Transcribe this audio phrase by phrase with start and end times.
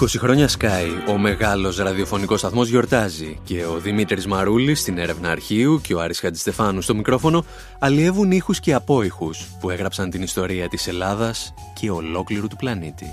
[0.00, 5.80] 20 χρόνια Sky, ο μεγάλος ραδιοφωνικός σταθμός γιορτάζει και ο Δημήτρης Μαρούλης στην έρευνα αρχείου
[5.80, 7.44] και ο Άρης Χατζηστεφάνου στο μικρόφωνο
[7.78, 13.06] αλλιεύουν ήχους και απόϊχους που έγραψαν την ιστορία της Ελλάδας και ολόκληρου του πλανήτη.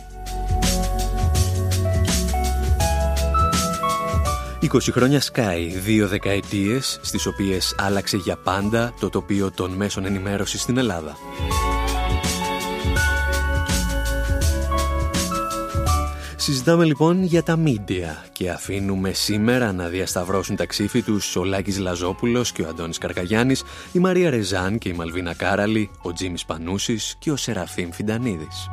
[4.62, 10.62] 20 χρόνια Sky, δύο δεκαετίες στις οποίες άλλαξε για πάντα το τοπίο των μέσων ενημέρωσης
[10.62, 11.18] στην Ελλάδα.
[16.42, 21.80] Συζητάμε λοιπόν για τα μίντια και αφήνουμε σήμερα να διασταυρώσουν τα ξύφη τους ο Λάκης
[21.80, 27.16] Λαζόπουλος και ο Αντώνης Καρκαγιάννης, η Μαρία Ρεζάν και η Μαλβίνα Κάραλη, ο Τζίμις Πανούσης
[27.20, 28.70] και ο Σεραφείμ Φιντανίδης.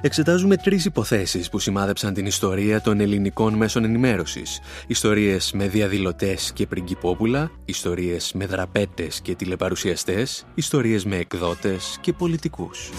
[0.00, 4.60] Εξετάζουμε τρεις υποθέσεις που σημάδεψαν την ιστορία των ελληνικών μέσων ενημέρωσης.
[4.86, 12.90] Ιστορίες με διαδηλωτές και πριγκυπόπουλα, ιστορίες με δραπέτες και τηλεπαρουσιαστές, ιστορίες με εκδότες και πολιτικούς.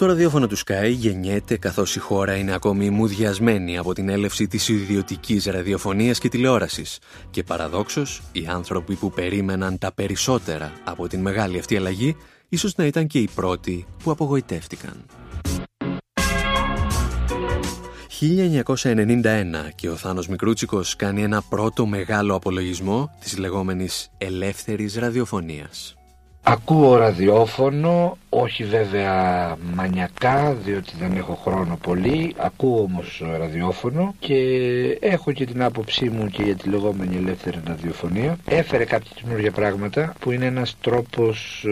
[0.00, 4.68] Το ραδιόφωνο του Sky γεννιέται καθώς η χώρα είναι ακόμη μουδιασμένη από την έλευση της
[4.68, 6.98] ιδιωτικής ραδιοφωνίας και τηλεόρασης
[7.30, 12.16] και παραδόξως οι άνθρωποι που περίμεναν τα περισσότερα από την μεγάλη αυτή αλλαγή
[12.48, 15.04] ίσως να ήταν και οι πρώτοι που απογοητεύτηκαν.
[18.20, 25.94] 1991 και ο Θάνος Μικρούτσικος κάνει ένα πρώτο μεγάλο απολογισμό της λεγόμενης ελεύθερης ραδιοφωνίας.
[26.42, 32.34] Ακούω ραδιόφωνο όχι βέβαια μανιακά διότι δεν έχω χρόνο πολύ.
[32.36, 34.36] Ακούω όμως ραδιόφωνο και
[35.00, 38.36] έχω και την άποψή μου και για τη λεγόμενη ελεύθερη ραδιοφωνία.
[38.44, 41.64] Έφερε κάποια καινούργια πράγματα που είναι ένας τρόπος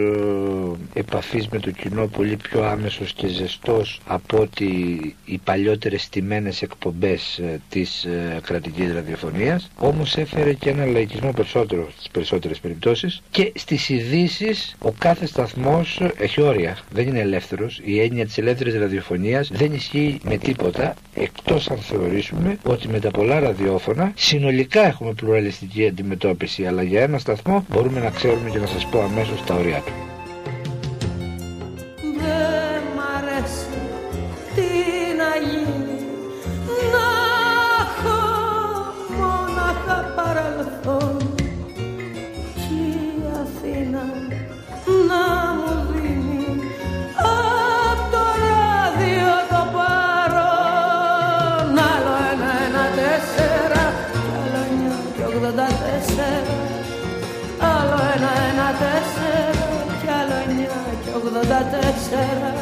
[0.93, 4.67] ε, επαφής με το κοινό πολύ πιο άμεσος και ζεστός από ότι
[5.25, 9.69] οι παλιότερες στημένες εκπομπές ε, της ε, κρατικής ραδιοφωνίας.
[9.75, 13.21] Όμως έφερε και ένα λαϊκισμό περισσότερο στις περισσότερες περιπτώσεις.
[13.31, 16.41] Και στις ειδήσεις ο κάθε σταθμός έχει
[16.91, 17.81] δεν είναι ελεύθερος.
[17.83, 23.11] Η έννοια της ελεύθερης ραδιοφωνίας δεν ισχύει με τίποτα εκτός αν θεωρήσουμε ότι με τα
[23.11, 28.67] πολλά ραδιόφωνα συνολικά έχουμε πλουραλιστική αντιμετώπιση αλλά για ένα σταθμό μπορούμε να ξέρουμε και να
[28.67, 30.18] σας πω αμέσως τα ωριά του.
[61.47, 62.58] Τέσσερα Πάμε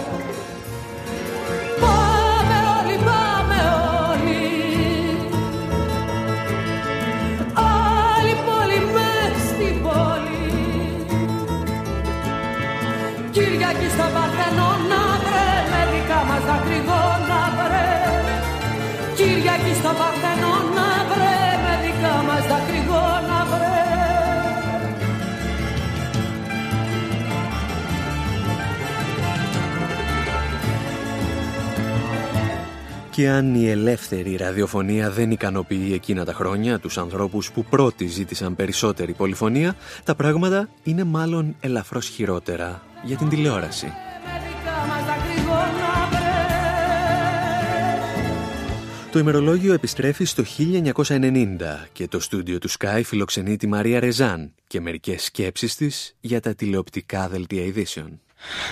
[33.18, 38.56] Και αν η ελεύθερη ραδιοφωνία δεν ικανοποιεί εκείνα τα χρόνια τους ανθρώπους που πρώτοι ζήτησαν
[38.56, 43.92] περισσότερη πολυφωνία, τα πράγματα είναι μάλλον ελαφρώς χειρότερα για την τηλεόραση.
[49.12, 54.82] Το ημερολόγιο επιστρέφει στο 1990 και το στούντιο του Sky φιλοξενεί τη Μαρία Ρεζάν και
[54.82, 58.20] μερικές σκέψεις της για τα τηλεοπτικά δελτία ειδήσεων.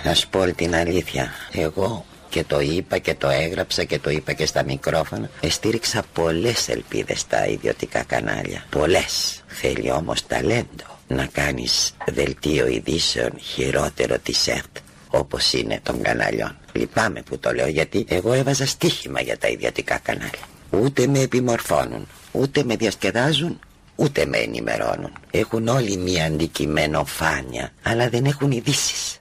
[0.03, 4.34] Να σου πω την αλήθεια, εγώ και το είπα και το έγραψα και το είπα
[4.34, 5.29] και στα μικρόφωνα.
[5.40, 8.65] Εστήριξα πολλές ελπίδες στα ιδιωτικά κανάλια.
[8.69, 9.44] Πολλές.
[9.48, 14.75] Θέλει όμως ταλέντο να κάνεις δελτίο ειδήσεων χειρότερο της ΕΡΤ
[15.10, 16.57] όπως είναι των καναλιών.
[16.74, 20.45] Λυπάμαι που το λέω γιατί εγώ έβαζα στοίχημα για τα ιδιωτικά κανάλια.
[20.69, 23.60] Ούτε με επιμορφώνουν ούτε με διασκεδάζουν
[23.95, 25.13] ούτε με ενημερώνουν.
[25.31, 29.19] Έχουν όλοι μία αντικειμένο φάνια αλλά δεν έχουν ειδήσεις.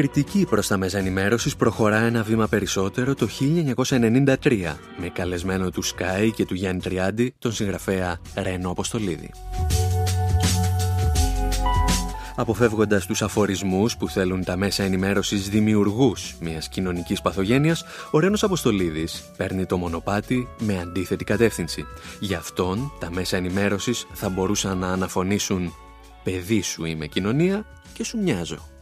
[0.00, 3.28] Κριτική προς τα μέσα ενημέρωσης προχωρά ένα βήμα περισσότερο το
[3.86, 4.34] 1993
[4.96, 9.30] με καλεσμένο του Sky και του Γιάννη Τριάντη τον συγγραφέα Ρένο Αποστολίδη.
[12.36, 19.30] Αποφεύγοντας τους αφορισμούς που θέλουν τα μέσα ενημέρωσης δημιουργούς μιας κοινωνικής παθογένειας, ο Ρένος Αποστολίδης
[19.36, 21.86] παίρνει το μονοπάτι με αντίθετη κατεύθυνση.
[22.20, 25.74] Γι' αυτόν τα μέσα ενημέρωσης θα μπορούσαν να αναφωνήσουν
[26.24, 28.79] «Παιδί σου είμαι κοινωνία και σου μοιάζω».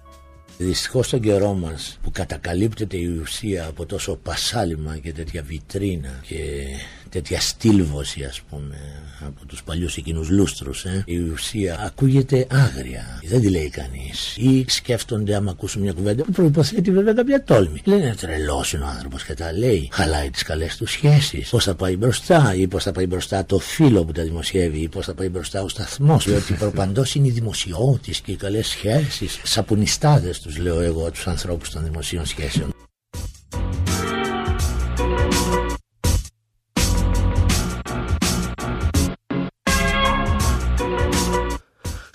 [0.61, 6.67] Δυστυχώς στον καιρό μας που κατακαλύπτεται η ουσία από τόσο πασάλιμα και τέτοια βιτρίνα και
[7.11, 8.77] τέτοια στήλβωση ας πούμε
[9.27, 11.03] από τους παλιούς εκείνους λούστρους ε.
[11.07, 13.21] η ουσία ακούγεται άγρια.
[13.29, 14.37] Δεν τη λέει κανείς.
[14.37, 17.81] Ή σκέφτονται άμα ακούσουν μια κουβέντα που προϋποθέτει βέβαια κάποια τόλμη.
[17.85, 19.89] Λένε τρελός είναι ο άνθρωπος και τα λέει.
[19.93, 23.59] Χαλάει τις καλές του σχέσεις πως θα πάει μπροστά ή πως θα πάει μπροστά το
[23.59, 27.31] φίλο που τα δημοσιεύει ή πως θα πάει μπροστά ο σταθμός διότι προπαντός είναι οι
[27.31, 29.41] δημοσιώτης και οι καλές σχέσεις.
[29.43, 32.73] Σαπουνιστάδες τους λέω εγώ τους ανθρώπους των δημοσίων σχέσεων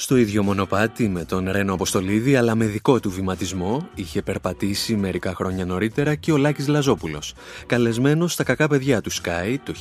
[0.03, 5.35] Στο ίδιο μονοπάτι με τον Ρένο Αποστολίδη αλλά με δικό του βηματισμό είχε περπατήσει μερικά
[5.35, 7.33] χρόνια νωρίτερα και ο Λάκης Λαζόπουλος.
[7.65, 9.73] Καλεσμένος στα κακά παιδιά του Sky το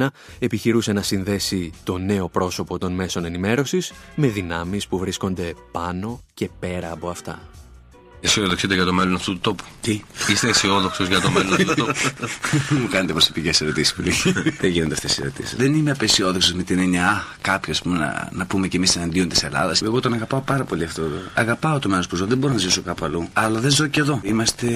[0.00, 0.06] 1991
[0.38, 6.50] επιχειρούσε να συνδέσει το νέο πρόσωπο των μέσων ενημέρωσης με δυνάμεις που βρίσκονται πάνω και
[6.58, 7.48] πέρα από αυτά.
[8.20, 9.64] Αισιοδοξείτε για το μέλλον αυτού του τόπου.
[9.80, 11.92] Τι; Είστε αισιόδοξος για το μέλλον αυτού του τόπου.
[12.80, 14.12] Μου κάνετε προσωπικές ερωτήσεις πολύ.
[14.60, 15.56] Δεν γίνονται αυτές οι ερωτήσεις.
[15.56, 19.82] Δεν είμαι απεσιόδοξος με την έννοια κάποιος να, να πούμε κι εμείς εναντίον της Ελλάδας.
[19.82, 21.02] Εγώ τον αγαπάω πάρα πολύ αυτό.
[21.34, 22.26] Αγαπάω το μέρο που ζω.
[22.26, 23.28] Δεν μπορώ να ζήσω κάπου αλλού.
[23.32, 24.20] Αλλά δεν ζω και εδώ.
[24.22, 24.66] Είμαστε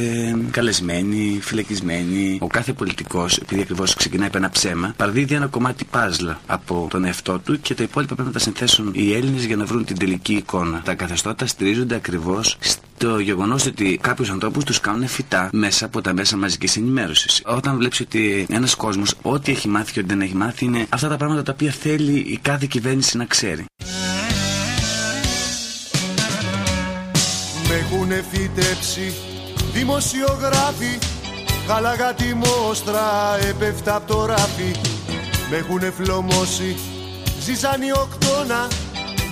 [0.51, 2.39] καλεσμένοι, φυλακισμένοι.
[2.41, 7.05] Ο κάθε πολιτικός, επειδή ακριβώς ξεκινάει από ένα ψέμα, παραδίδει ένα κομμάτι πάζλα από τον
[7.05, 9.99] εαυτό του και τα υπόλοιπα πρέπει να τα συνθέσουν οι Έλληνες για να βρουν την
[9.99, 10.83] τελική εικόνα.
[10.85, 12.59] Τα καθεστώτα στηρίζονται ακριβώς
[13.03, 17.43] στο γεγονός ότι κάποιους ανθρώπους τους κάνουν φυτά μέσα από τα μέσα μαζικής ενημέρωσης.
[17.45, 21.09] Όταν βλέπεις ότι ένας κόσμος, ό,τι έχει μάθει και ό,τι δεν έχει μάθει, είναι αυτά
[21.09, 23.65] τα πράγματα τα οποία θέλει η κάθε κυβέρνηση να ξέρει.
[27.69, 29.15] Με έχουνε φυτέψει
[29.73, 30.99] δημοσιογράφοι
[31.67, 34.75] Χάλαγα τη μόστρα έπεφτα από το ράφι
[35.51, 36.77] Με έχουνε φλωμώσει
[37.41, 38.69] ζήσαν οι οκτώνα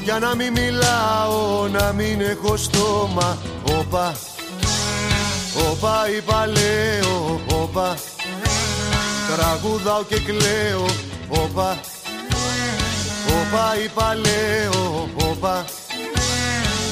[0.02, 3.38] για να μην μιλάω, να μην έχω στόμα.
[3.78, 4.14] Όπα,
[5.70, 7.96] όπα είπα λέω, όπα.
[9.36, 10.86] Τραγουδάω και κλαίω,
[11.28, 11.78] όπα.
[13.26, 15.64] Όπα είπα λέω, όπα.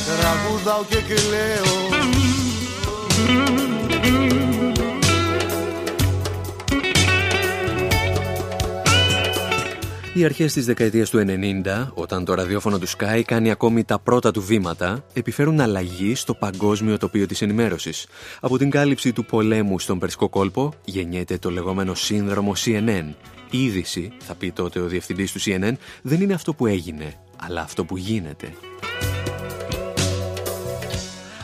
[0.07, 1.89] Τραγουδάω και κλαίω
[10.19, 14.31] Οι αρχές της δεκαετίας του 90, όταν το ραδιόφωνο του Sky κάνει ακόμη τα πρώτα
[14.31, 18.07] του βήματα, επιφέρουν αλλαγή στο παγκόσμιο τοπίο της ενημέρωσης.
[18.41, 23.15] Από την κάλυψη του πολέμου στον Περσικό κόλπο γεννιέται το λεγόμενο σύνδρομο CNN.
[23.51, 25.73] Η είδηση, θα πει τότε ο διευθυντής του CNN,
[26.03, 28.53] δεν είναι αυτό που έγινε, αλλά αυτό που γίνεται.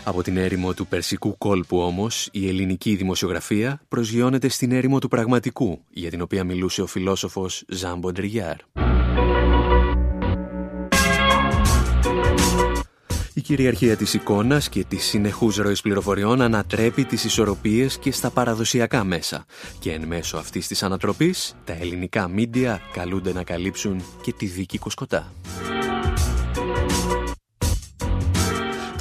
[0.06, 5.84] Από την έρημο του Περσικού κόλπου όμως, η ελληνική δημοσιογραφία προσγειώνεται στην έρημο του πραγματικού,
[5.90, 8.56] για την οποία μιλούσε ο φιλόσοφος Ζαν Μποντριγκιάρ.
[13.36, 19.04] Η κυριαρχία της εικόνας και της συνεχούς ροής πληροφοριών ανατρέπει τις ισορροπίες και στα παραδοσιακά
[19.04, 19.44] μέσα.
[19.78, 24.78] Και εν μέσω αυτής της ανατροπής, τα ελληνικά μίντια καλούνται να καλύψουν και τη δίκη
[24.78, 25.32] κοσκοτά.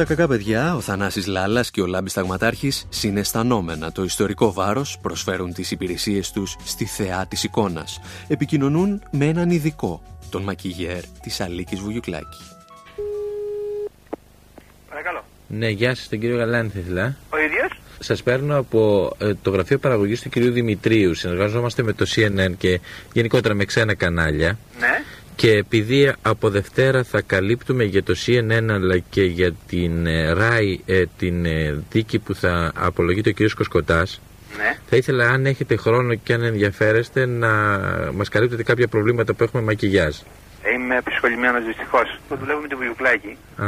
[0.04, 5.54] Τα κακά παιδιά, ο Θανάσης Λάλας και ο Λάμπης Ταγματάρχης, συναισθανόμενα το ιστορικό βάρος, προσφέρουν
[5.54, 8.02] τις υπηρεσίες τους στη θεά της εικόνας.
[8.28, 12.42] Επικοινωνούν με έναν ειδικό, τον μακιγιέρ της Αλίκης Βουγιουκλάκη.
[14.90, 15.26] Παρακαλώ.
[15.48, 17.16] Ναι, γεια σας, τον κύριο Γαλάνη θα ήθελα.
[17.30, 21.14] Ο ίδιος; Σας παίρνω από ε, το γραφείο παραγωγής του κυρίου Δημητρίου.
[21.14, 22.80] Συνεργαζόμαστε με το CNN και
[23.14, 24.58] γενικότερα με ξένα κανάλια.
[24.80, 25.04] Ναι.
[25.36, 30.80] Και επειδή από Δευτέρα θα καλύπτουμε για το CNN αλλά και για την ε, ΡΑΗ
[30.86, 33.54] ε, την ε, δίκη που θα απολογείται ο κ.
[33.56, 34.22] Κοσκοτάς
[34.58, 34.78] Ναι.
[34.90, 37.50] θα ήθελα αν έχετε χρόνο και αν ενδιαφέρεστε να
[38.14, 40.16] μας καλύπτετε κάποια προβλήματα που έχουμε μακιγιάζ.
[40.76, 42.20] Είμαι επισχολημένος δυστυχώς.
[42.30, 43.38] Το δουλεύω με τη Βουγιουκλάκη.
[43.58, 43.66] Α,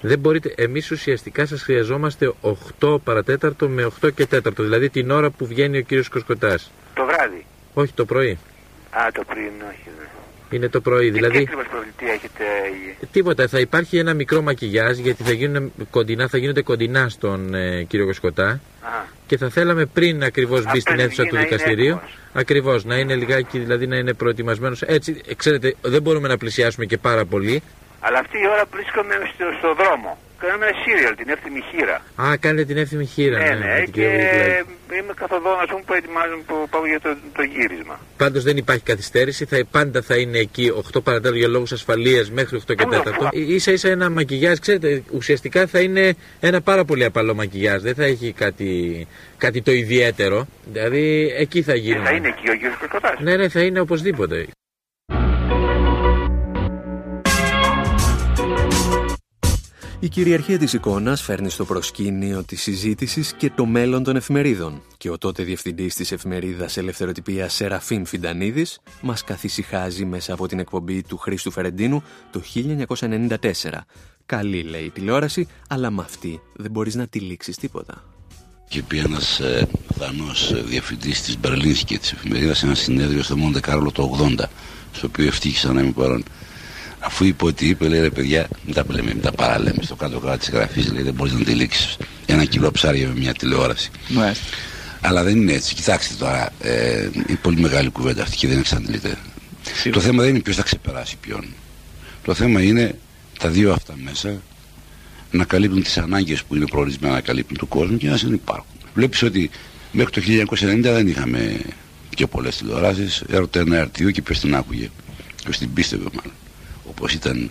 [0.00, 2.32] δεν μπορείτε, εμείς ουσιαστικά σας χρειαζόμαστε
[2.80, 6.70] 8 παρατέταρτο με 8 και 4, δηλαδή την ώρα που βγαίνει ο κύριος Κοσκοτάς.
[6.94, 7.44] Το βράδυ.
[7.74, 8.38] Όχι το πρωί,
[8.90, 9.88] Α, το πριν, όχι.
[9.98, 10.04] ναι.
[10.56, 11.38] Είναι το πρωί, Τι δηλαδή...
[11.38, 12.44] ακριβώς προβλητή έχετε...
[13.12, 17.82] Τίποτα, θα υπάρχει ένα μικρό μακιγιάζ γιατί θα, γίνουν κοντινά, θα γίνονται κοντινά στον ε,
[17.82, 18.58] κύριο Κοσκοτά Α,
[19.26, 21.94] και θα θέλαμε πριν ακριβώς Α, μπει στην πριν αίθουσα βγει του να είναι δικαστηρίου.
[21.94, 22.18] έτοιμος.
[22.32, 24.82] Ακριβώς, να είναι λιγάκι, δηλαδή να είναι προετοιμασμένος.
[24.82, 27.62] Έτσι, ε, ξέρετε, δεν μπορούμε να πλησιάσουμε και πάρα πολύ.
[28.00, 30.18] αλλά αυτή η ώρα βρίσκομαι στο, στο δρόμο.
[30.42, 31.96] Κάναμε ένα σύριαλ, την εύθυμη χείρα.
[32.22, 33.38] Α, κάνετε την εύθυμη χείρα.
[33.38, 35.02] Ναι, ναι, με την και κυρία Βουλγουλάκη.
[35.02, 38.00] είμαι καθοδόν, ας πούμε, που ετοιμάζομαι που πάω για το, το γύρισμα.
[38.16, 39.44] Πάντως δεν υπάρχει καθυστέρηση.
[39.44, 43.04] Θα, πάντα θα είναι εκεί 8 παρατέταρτο για λόγους ασφαλείας μέχρι 8 και Καλά, 4.
[43.04, 43.30] καλά.
[43.56, 47.82] σα ίσα ένα μακιγιάζ, ξέρετε, ουσιαστικά θα είναι ένα πάρα πολύ απαλό μακιγιάζ.
[47.82, 49.06] Δεν θα έχει κάτι,
[49.38, 50.46] κάτι το ιδιαίτερο.
[50.72, 52.00] Δηλαδή εκεί θα γίνει.
[52.00, 53.18] Ε, θα είναι εκεί ο κύριος Κοκοτάς.
[53.20, 54.46] Ναι, ναι, θα είναι οπωσδήποτε.
[60.02, 65.10] Η κυριαρχία της εικόνας φέρνει στο προσκήνιο της συζήτησης και το μέλλον των εφημερίδων και
[65.10, 71.16] ο τότε διευθυντής της εφημερίδας ελευθεροτυπίας Σεραφείμ Φιντανίδης μας καθησυχάζει μέσα από την εκπομπή του
[71.16, 72.42] Χρήστου Φερεντίνου το
[72.98, 73.36] 1994.
[74.26, 78.04] Καλή λέει η τηλεόραση, αλλά με αυτή δεν μπορείς να τυλίξεις τίποτα.
[78.68, 83.36] Και πει ένας ε, Δανός διευθυντής της Μπερλίνη και της εφημερίδας σε ένας συνέδριο στο
[83.36, 84.44] Μοντε Κάρολο το 80,
[84.92, 86.22] στο οποίο ευτύχησα να είμαι παρόν.
[87.00, 90.38] Αφού είπε ότι είπε, λέει ρε παιδιά, μην τα, λέμε, μην τα παραλέμε στο κάτω-κάτω
[90.38, 93.90] της γραφής, λέει δεν μπορείς να τυλίξει ένα κιλό ψάρια με μια τηλεόραση.
[94.08, 94.44] Μάλιστα.
[95.00, 95.74] Αλλά δεν είναι έτσι.
[95.74, 99.16] Κοιτάξτε τώρα, ε, είναι πολύ μεγάλη κουβέντα αυτή και δεν εξαντλείται.
[99.90, 101.44] Το θέμα δεν είναι ποιος θα ξεπεράσει ποιον.
[102.24, 102.98] Το θέμα είναι
[103.38, 104.42] τα δύο αυτά μέσα
[105.30, 108.74] να καλύπτουν τις ανάγκες που είναι προορισμένα να καλύπτουν του κόσμου και να υπάρχουν.
[108.94, 109.50] Βλέπεις ότι
[109.92, 110.20] μέχρι το
[110.60, 111.60] 1990 δεν είχαμε
[112.14, 113.22] και πολλές τηλεοράσεις.
[113.28, 114.90] Έρωτε ένα αρτίο και ποιο την άκουγε.
[115.44, 116.32] Ποιο την πίστευε μάλλον.
[116.90, 117.50] Όπως ήταν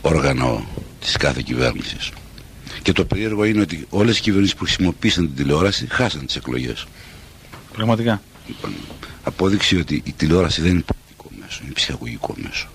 [0.00, 0.66] όργανο
[1.00, 2.10] της κάθε κυβέρνησης.
[2.82, 6.86] Και το περίεργο είναι ότι όλες οι κυβερνήσεις που χρησιμοποίησαν την τηλεόραση χάσαν τις εκλογές.
[7.72, 8.22] Πραγματικά.
[8.46, 8.72] Λοιπόν,
[9.22, 12.68] απόδειξη ότι η τηλεόραση δεν είναι πολιτικό μέσο, είναι ψυχαγωγικό μέσο.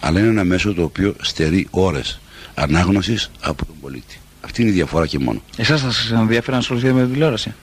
[0.00, 2.20] Αλλά είναι ένα μέσο το οποίο στερεί ώρες
[2.54, 4.18] ανάγνωσης από τον πολίτη.
[4.40, 5.42] Αυτή είναι η διαφορά και μόνο.
[5.56, 7.54] Εσάς θα σας ενδιαφέρει να ασχοληθείτε με την τηλεόραση;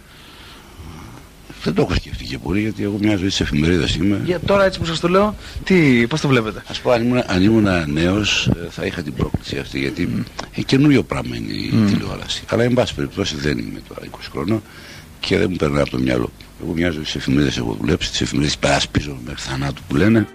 [1.63, 4.21] Δεν το έχω σκεφτεί και πολύ γιατί εγώ μια ζωή της εφημερίδας είμαι.
[4.25, 7.23] Για τώρα έτσι που σας το λέω, τι, πώς το βλέπετε; Α πω, αν ήμουν,
[7.27, 10.25] αν ήμουν νέος, θα είχα την πρόκληση αυτή γιατί
[10.55, 10.61] mm.
[10.65, 11.89] καινούριο πράγμα είναι η Mm.
[11.91, 12.43] τηλεόραση.
[12.49, 14.61] Αλλά, εν πάση περιπτώσει, δεν είμαι τώρα 20 χρόνων
[15.19, 16.31] και δεν μου περνάει από το μυαλό.
[16.63, 20.27] Εγώ μια ζωή στι εφημερίδε έχω δουλέψει, τις εφημερίδες περασπίζω μέχρι θανάτου που λένε.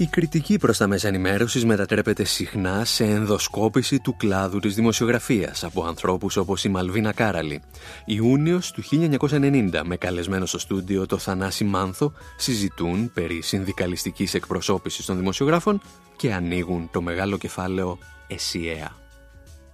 [0.00, 5.84] Η κριτική προς τα μέσα ενημέρωσης μετατρέπεται συχνά σε ενδοσκόπηση του κλάδου της δημοσιογραφίας από
[5.84, 7.62] ανθρώπους όπως η Μαλβίνα Κάραλη.
[8.04, 15.16] Ιούνιος του 1990 με καλεσμένο στο στούντιο το Θανάση Μάνθο συζητούν περί συνδικαλιστικής εκπροσώπησης των
[15.16, 15.80] δημοσιογράφων
[16.16, 18.99] και ανοίγουν το μεγάλο κεφάλαιο ΕΣΥΕΑ.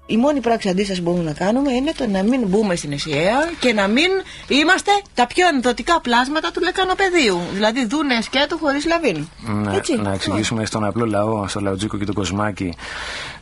[0.07, 3.51] Η μόνη πράξη αντίστασης που μπορούμε να κάνουμε είναι το να μην μπούμε στην ΕΣΥΑ
[3.61, 4.09] και να μην
[4.49, 7.41] είμαστε τα πιο ενδοτικά πλάσματα του λεκανοπεδίου.
[7.53, 9.29] Δηλαδή δούνε σκέτο χωρίς λαβίν.
[9.39, 9.97] Ναι, Έτσι.
[9.97, 12.75] να εξηγήσουμε στον απλό λαό, στο λαοτζίκο και τον κοσμάκι,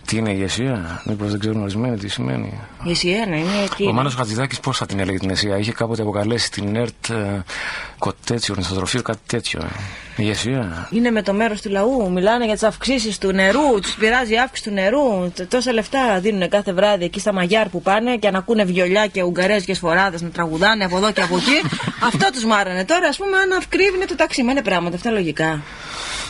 [0.06, 2.60] τι είναι η ηγεσία; Μήπως δεν ξέρουν ορισμένοι τι σημαίνει.
[2.84, 3.46] Η ΕΣΥΑ να είναι
[3.76, 3.92] τι Ο είναι.
[3.92, 5.56] Μάνος Χατζηδάκης πώς θα την έλεγε την ΕΣΥΑ.
[5.58, 7.42] Είχε κάποτε αποκαλέσει την ΕΡΤ ε,
[7.98, 9.60] κοτέτσι, ορνηθοτροφείο, κάτι τέτοιο.
[9.62, 9.66] ε.
[10.16, 10.88] Η ηγεσία.
[10.90, 12.10] Είναι με το μέρος του λαού.
[12.12, 13.80] Μιλάνε για τις αυξήσεις του νερού.
[13.82, 15.30] Τους πειράζει η αύξηση του νερού.
[15.34, 19.22] Τ- Τόσα λεφτά δίνουν κάθε βράδυ εκεί στα μαγιάρ που πάνε και ανακούνε βιολιά και
[19.22, 21.60] ουγγαρέζικε φοράδε να τραγουδάνε από εδώ και από εκεί.
[22.08, 22.84] Αυτό τους μάρανε.
[22.84, 24.42] Τώρα, ας πούμε, αν αυκρύβει το ταξί.
[24.42, 25.62] Μα είναι πράγματα αυτά λογικά.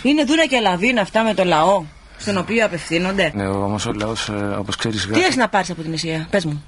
[0.02, 1.84] Είναι δούρα και λαβίνα αυτά με το λαό
[2.30, 3.32] στον οποίο απευθύνονται.
[3.34, 6.44] Ναι, όμω ο λαός, ε, όπως ξέρεις, Τι έχεις να πάρεις από την Ισία, πες
[6.44, 6.64] μου.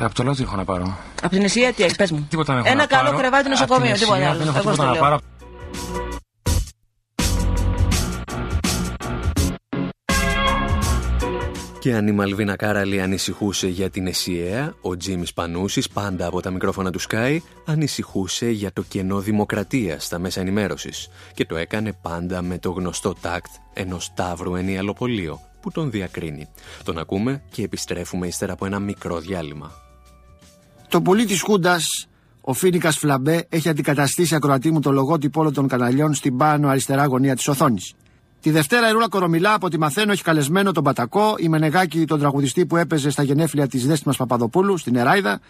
[0.00, 2.26] από το λαό τι έχω να πάρω; Από την Ισία τι έχεις, πες μου.
[2.30, 3.16] Τίποτα δεν έχω Ένα να καλό πάρω.
[3.18, 4.38] κρεβάτι Από την νοσοκομείο, Ασία τίποτα άλλο.
[4.38, 5.00] Δεν έχω Εγώ τίποτα στο να λέω.
[5.02, 5.18] πάρω.
[11.80, 16.50] Και αν η Μαλβίνα Κάραλη ανησυχούσε για την ΕΣΥΑ, ο Τζίμις Πανούσης, πάντα από τα
[16.50, 22.42] μικρόφωνα του Sky, ανησυχούσε για το κενό δημοκρατίας στα μέσα ενημέρωσης και το έκανε πάντα
[22.42, 26.48] με το γνωστό τάκτ ενός τάβρου ενιαλοπολείο που τον διακρίνει.
[26.84, 29.72] Τον ακούμε και επιστρέφουμε ύστερα από ένα μικρό διάλειμμα.
[30.88, 32.08] Το πουλί της Χούντας,
[32.40, 37.04] ο Φίνικας Φλαμπέ, έχει αντικαταστήσει ακροατή μου το λογότυπο όλων των καναλιών στην πάνω αριστερά
[37.04, 37.94] γωνία της οθόνης.
[38.40, 42.18] Τη Δευτέρα η Ρούλα Κορομιλά, από ό,τι μαθαίνω, έχει καλεσμένο τον Πατακό, η Μενεγάκη, τον
[42.18, 45.40] τραγουδιστή που έπαιζε στα γενέθλια της Δέσπινα Παπαδοπούλου στην Εράιδα,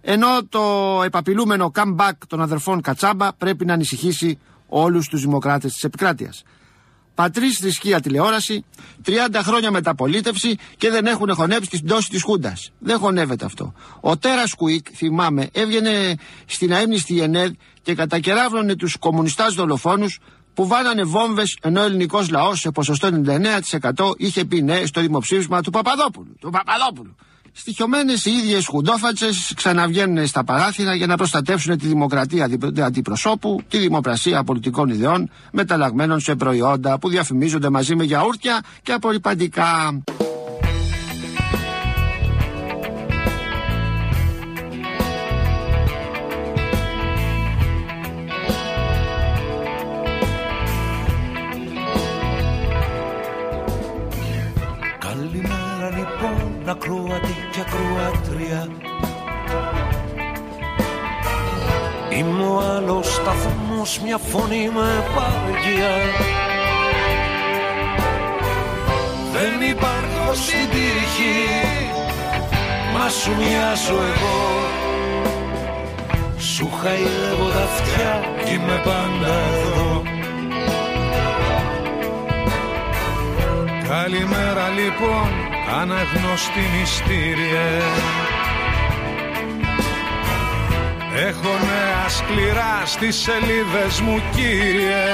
[0.00, 0.62] ενώ το
[1.04, 6.42] επαπειλούμενο comeback των αδερφών Κατσάμπα πρέπει να ανησυχήσει όλους τους δημοκράτες της επικράτειας.
[7.14, 8.64] Πατρίς θρησκεία τηλεόραση,
[9.04, 9.10] 30
[9.42, 12.72] χρόνια μεταπολίτευση και δεν έχουν χωνέψει την πτώση της Χούντας.
[12.78, 13.72] Δεν χωνεύεται αυτό.
[14.00, 16.14] Ο Τέρας Κουίκ, θυμάμαι, έβγαινε
[16.46, 17.52] στην αέμνηστη ΕΝΕΔ
[17.82, 20.18] και κατακεράβρωνε τους κομμουνιστάς δολοφόνους
[20.56, 23.08] που βάνανε βόμβες ενώ ο ελληνικός λαός σε ποσοστό
[23.94, 26.36] 99% είχε πει ναι στο δημοψήφισμα του Παπαδόπουλου.
[26.40, 27.14] Του Παπαδόπουλου.
[27.52, 33.78] Στοιχειωμένες οι ίδιες χουντόφατσες ξαναβγαίνουν στα παράθυρα για να προστατεύσουν τη δημοκρατία αντι- αντιπροσώπου, τη
[33.78, 40.02] δημοπρασία πολιτικών ιδεών, μεταλλαγμένων σε προϊόντα που διαφημίζονται μαζί με γιαούρτια και απορριπαντικά.
[63.86, 65.96] Σταθμός, μια φωνή με παγιά
[69.32, 71.36] Δεν υπάρχω στην τύχη,
[72.92, 74.40] μα σου μοιάζω εγώ.
[76.38, 80.02] Σου χαϊδεύω τα αυτιά κι είμαι πάντα εδώ.
[83.88, 85.28] Καλημέρα λοιπόν,
[85.80, 87.66] αναγνωστή μυστήριε
[91.18, 95.04] Έχω νέα σκληρά στις σελίδες μου κύριε.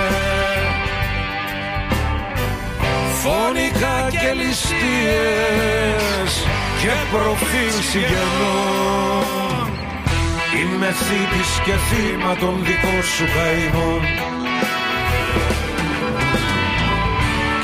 [3.23, 4.73] Φωνικά και ληστείες
[6.81, 9.67] και προφίλ συγγενών.
[10.61, 14.03] Είμαι θήτης και θύμα των δικών σου καημών.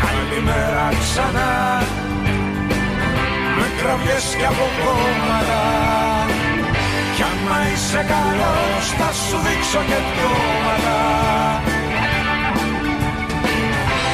[0.01, 1.83] Καλημέρα ξανά
[3.59, 6.18] με κραυγές και από κόμματα
[7.19, 11.01] κι άμα είσαι καλός θα σου δείξω και πτώματα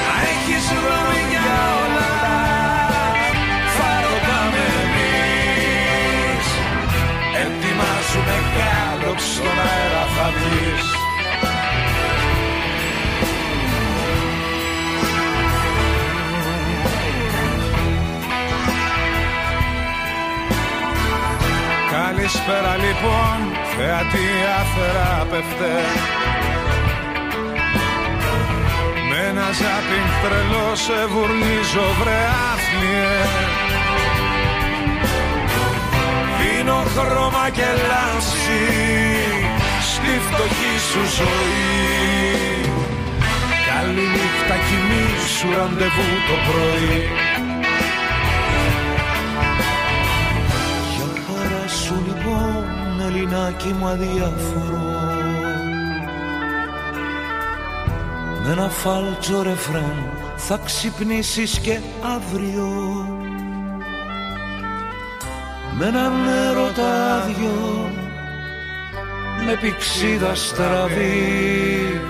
[0.06, 2.12] Να έχεις γνώμη για όλα
[3.76, 6.46] Θα ρωτάμε εμείς.
[7.42, 11.03] Ετοιμάζουμε κάλοξ στον αέρα θα βγεις
[22.24, 23.38] Καλησπέρα λοιπόν,
[23.76, 24.28] θεατή
[24.60, 25.72] αθεράπευτε
[29.08, 32.20] Με ένα ζάπινγκ τρελό σε βουρνίζω βρε
[32.52, 33.14] άθλιε
[36.38, 38.62] Δίνω χρώμα και λάμψη
[39.90, 42.72] στη φτωχή σου ζωή.
[43.68, 47.24] Καλή νύχτα κοιμήσου ραντεβού το πρωί
[53.06, 54.94] Ελληνάκι μου αδιάφορο.
[58.42, 59.96] Με ένα φάλτσο ρεφρέν
[60.36, 61.78] θα ξυπνήσεις και
[62.16, 62.68] αύριο.
[65.78, 66.12] Με έναν
[66.48, 67.90] έρωτα άδειο
[69.46, 72.00] με πηξίδα στραβή.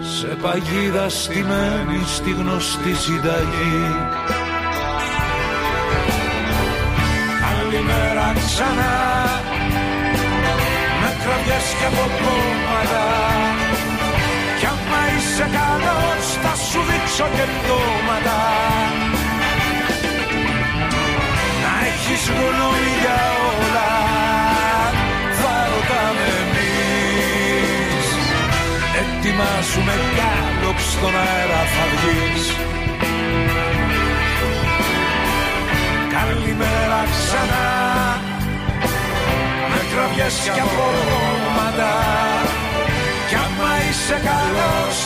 [0.00, 3.96] Σε παγίδα στημένη στη γνωστή συνταγή.
[7.40, 9.43] Καλημέρα ξανά
[11.64, 13.06] Με κραυγές και από κόμματα
[14.58, 18.40] Κι άμα είσαι καλός θα σου δείξω και πτώματα.
[21.62, 23.20] Να έχεις γνώμη για
[23.56, 23.92] όλα
[25.40, 28.06] Θα ρωτάμε εμείς.
[29.00, 32.44] Ετοιμάζουμε κάλοξ στον αέρα θα βγεις.
[36.14, 38.33] Καλημέρα ξανά
[39.94, 41.92] Με κραυγές και απόματα
[43.28, 44.96] Κι άμα είσαι καλός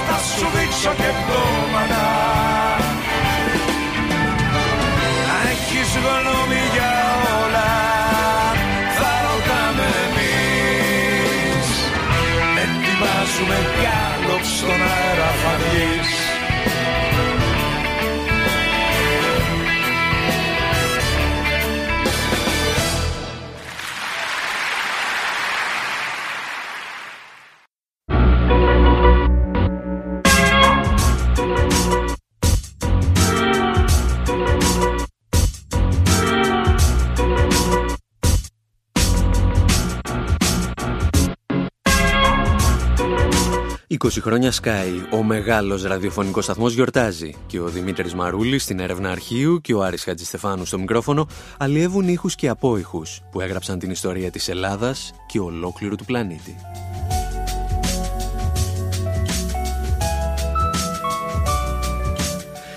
[44.20, 49.74] χρόνια Sky, ο μεγάλος ραδιοφωνικός σταθμός γιορτάζει και ο Δημήτρης Μαρούλης στην έρευνα αρχείου και
[49.74, 51.26] ο Άρης Χατζηστεφάνου στο μικρόφωνο
[51.58, 56.56] αλλιεύουν ήχους και απόϊχους που έγραψαν την ιστορία της Ελλάδας και ολόκληρου του πλανήτη.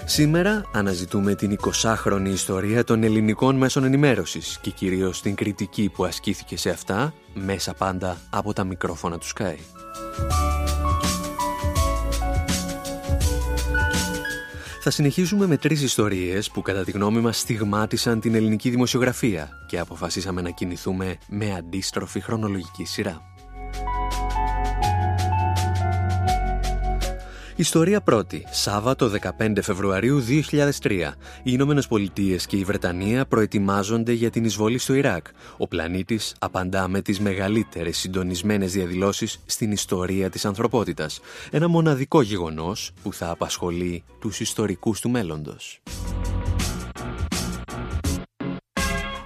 [0.05, 6.57] Σήμερα αναζητούμε την 20χρονη ιστορία των ελληνικών μέσων ενημέρωσης και κυρίως την κριτική που ασκήθηκε
[6.57, 9.55] σε αυτά μέσα πάντα από τα μικρόφωνα του Sky.
[14.83, 19.79] Θα συνεχίσουμε με τρεις ιστορίες που κατά τη γνώμη μας στιγμάτισαν την ελληνική δημοσιογραφία και
[19.79, 23.30] αποφασίσαμε να κινηθούμε με αντίστροφη χρονολογική σειρά.
[27.61, 28.45] Ιστορία πρώτη.
[28.51, 30.23] Σάββατο 15 Φεβρουαρίου
[30.81, 31.13] 2003.
[31.37, 35.25] Οι Ηνωμένες Πολιτείες και η Βρετανία προετοιμάζονται για την εισβολή στο Ιράκ.
[35.57, 41.19] Ο πλανήτης απαντά με τις μεγαλύτερες συντονισμένες διαδηλώσεις στην ιστορία της ανθρωπότητας.
[41.51, 45.81] Ένα μοναδικό γεγονός που θα απασχολεί τους ιστορικούς του μέλλοντος.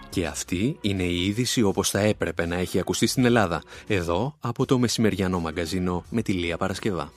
[0.09, 4.65] Και αυτή είναι η είδηση όπως θα έπρεπε να έχει ακουστεί στην Ελλάδα, εδώ από
[4.65, 7.11] το μεσημεριανό μαγκαζίνο με τη Λία Παρασκευά.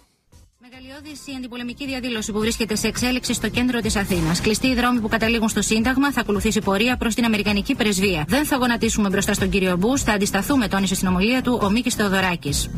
[0.71, 4.41] Μεγαλειώδη η αντιπολεμική διαδήλωση που βρίσκεται σε εξέλιξη στο κέντρο της Αθήνας.
[4.41, 8.25] Κλειστοί οι δρόμοι που καταλήγουν στο Σύνταγμα, θα ακολουθήσει πορεία προς την Αμερικανική πρεσβεία.
[8.29, 11.95] Δεν θα γονατίσουμε μπροστά στον κύριο Μπούς, θα αντισταθούμε, τόνισε στην ομιλία του ο Μίκης
[11.95, 12.71] Θεοδωράκης.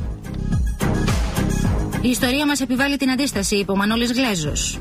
[2.01, 4.81] Η ιστορία μας επιβάλλει την αντίσταση, είπε ο Μανώλης Γλέζος.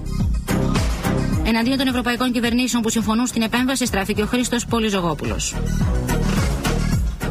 [1.45, 5.39] Εναντίον των ευρωπαϊκών κυβερνήσεων που συμφωνούν στην επέμβαση, στράφηκε ο Χρήστος Πολυζογόπουλο.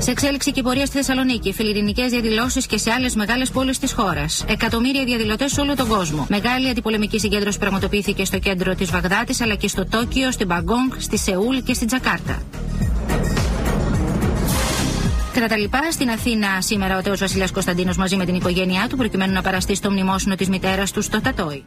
[0.01, 4.45] Σε εξέλιξη και πορεία στη Θεσσαλονίκη, φιλιρινικές διαδηλώσεις και σε άλλες μεγάλες πόλεις της χώρας.
[4.49, 6.27] Εκατομμύρια διαδηλωτές σε όλο τον κόσμο.
[6.29, 11.19] Μεγάλη αντιπολεμική συγκέντρωση πραγματοποιήθηκε στο κέντρο της Βαγδάτης αλλά και στο Τόκιο, στην Μπαγκόγκ, στη
[11.19, 12.43] Σεούλ και στην Τζακάρτα.
[15.33, 18.97] Κατά τα λοιπά, στην Αθήνα σήμερα ο Τέο Βασιλιάς Κωνσταντίνος μαζί με την οικογένειά του
[18.97, 21.65] προκειμένου να παραστεί στο μνημόσυνο της μητέρας του στο Τατόι.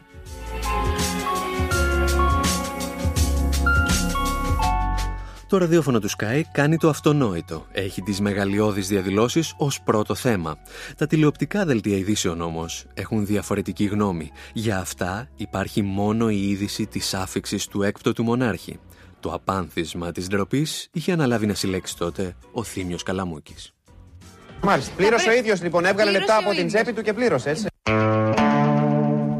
[5.52, 7.66] Το ραδιόφωνο του Sky κάνει το αυτονόητο.
[7.72, 10.58] Έχει τις μεγαλειώδεις διαδηλώσεις ως πρώτο θέμα.
[10.96, 14.30] Τα τηλεοπτικά δελτία ειδήσεων όμως έχουν διαφορετική γνώμη.
[14.52, 18.78] Για αυτά υπάρχει μόνο η είδηση της άφηξης του έκπτωτου μονάρχη.
[19.20, 23.72] Το απάνθισμα της ντροπής είχε αναλάβει να συλλέξει τότε ο Θήμιος Καλαμούκης.
[24.62, 24.92] Μάλιστα.
[24.96, 27.66] Πλήρωσε ο ίδιος λοιπόν, έβγαλε λεπτά από την τσέπη του και πλήρωσε έτσι.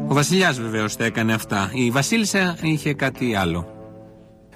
[0.07, 1.71] Ο βασιλιάς βεβαίως τα έκανε αυτά.
[1.73, 3.72] Η βασίλισσα είχε κάτι άλλο.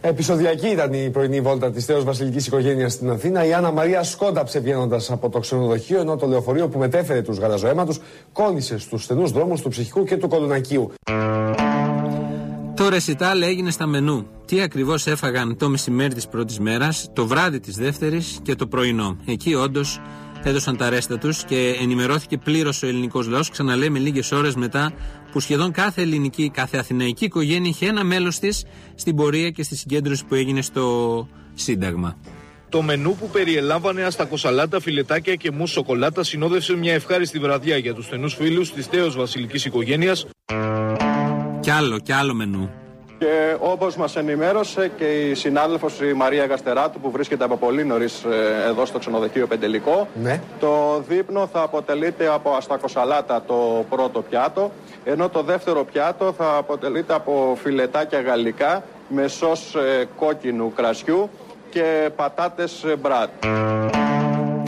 [0.07, 3.45] Επισοδιακή ήταν η πρωινή βόλτα της Θεός Βασιλικής οικογένειας στην Αθήνα.
[3.45, 7.99] Η Άννα Μαρία σκόνταψε βγαίνοντας από το ξενοδοχείο, ενώ το λεωφορείο που μετέφερε τους γαλαζοαίματους
[8.31, 10.91] κόλλησε στους στενούς δρόμους του ψυχικού και του κολονακίου.
[12.75, 14.25] Το ρεσιτάλ έγινε στα μενού.
[14.45, 19.17] Τι ακριβώς έφαγαν το μεσημέρι της πρώτης μέρας, το βράδυ της δεύτερης και το πρωινό.
[19.25, 20.01] Εκεί όντως
[20.43, 23.49] έδωσαν τα ρέστα τους και ενημερώθηκε πλήρως ο ελληνικός λαός.
[23.49, 24.91] Ξαναλέμε λίγες ώρες μετά
[25.37, 29.75] που σχεδόν κάθε ελληνική, κάθε αθηναϊκή οικογένεια είχε ένα μέλος της στην πορεία και στη
[29.75, 32.17] συγκέντρωση που έγινε στο Σύνταγμα.
[32.69, 38.05] Το μενού που περιελάμβανε αστακοσαλάτα, φιλετάκια και μους σοκολάτα συνόδευσε μια ευχάριστη βραδιά για τους
[38.05, 40.27] στενούς φίλους της τέος βασιλικής οικογένειας.
[41.59, 42.86] Κι άλλο, κι άλλο μενού.
[43.19, 48.23] Και όπως μας ενημέρωσε και η συνάδελφος η Μαρία Γαστεράτου που βρίσκεται από πολύ νωρίς
[48.23, 50.41] ε, εδώ στο ξενοδοχείο Πεντελικό ναι.
[50.59, 54.71] το δείπνο θα αποτελείται από αστακοσαλάτα το πρώτο πιάτο
[55.03, 61.29] ενώ το δεύτερο πιάτο θα αποτελείται από φιλετάκια γαλλικά με σως ε, κόκκινου κρασιού
[61.69, 63.29] και πατάτες ε, μπράτ.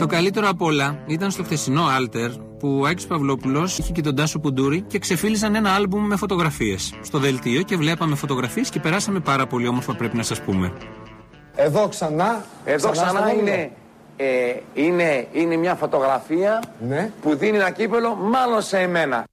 [0.00, 4.14] Το καλύτερο απ' όλα ήταν στο χθεσινό Alter που ο Άκης Παυλόπουλος είχε και τον
[4.14, 9.20] Τάσο Πουντούρη και ξεφύλισαν ένα άλμπουμ με φωτογραφίες στο δελτίο και βλέπαμε φωτογραφίες και περάσαμε
[9.20, 10.72] πάρα πολύ όμορφα πρέπει να σας πούμε.
[11.54, 12.44] Εδώ ξανά.
[12.64, 13.70] Εδώ ξανά, είναι,
[14.16, 17.10] ε, είναι, είναι μια φωτογραφία ναι.
[17.22, 19.24] που δίνει ένα κύπελο μάλλον σε εμένα.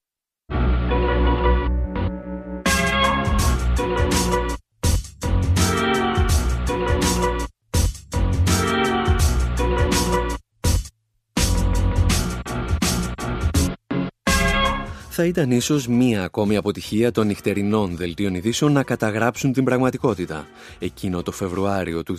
[15.19, 20.47] Θα ήταν ίσως μία ακόμη αποτυχία των νυχτερινών δελτίων ειδήσεων να καταγράψουν την πραγματικότητα.
[20.79, 22.17] Εκείνο το Φεβρουάριο του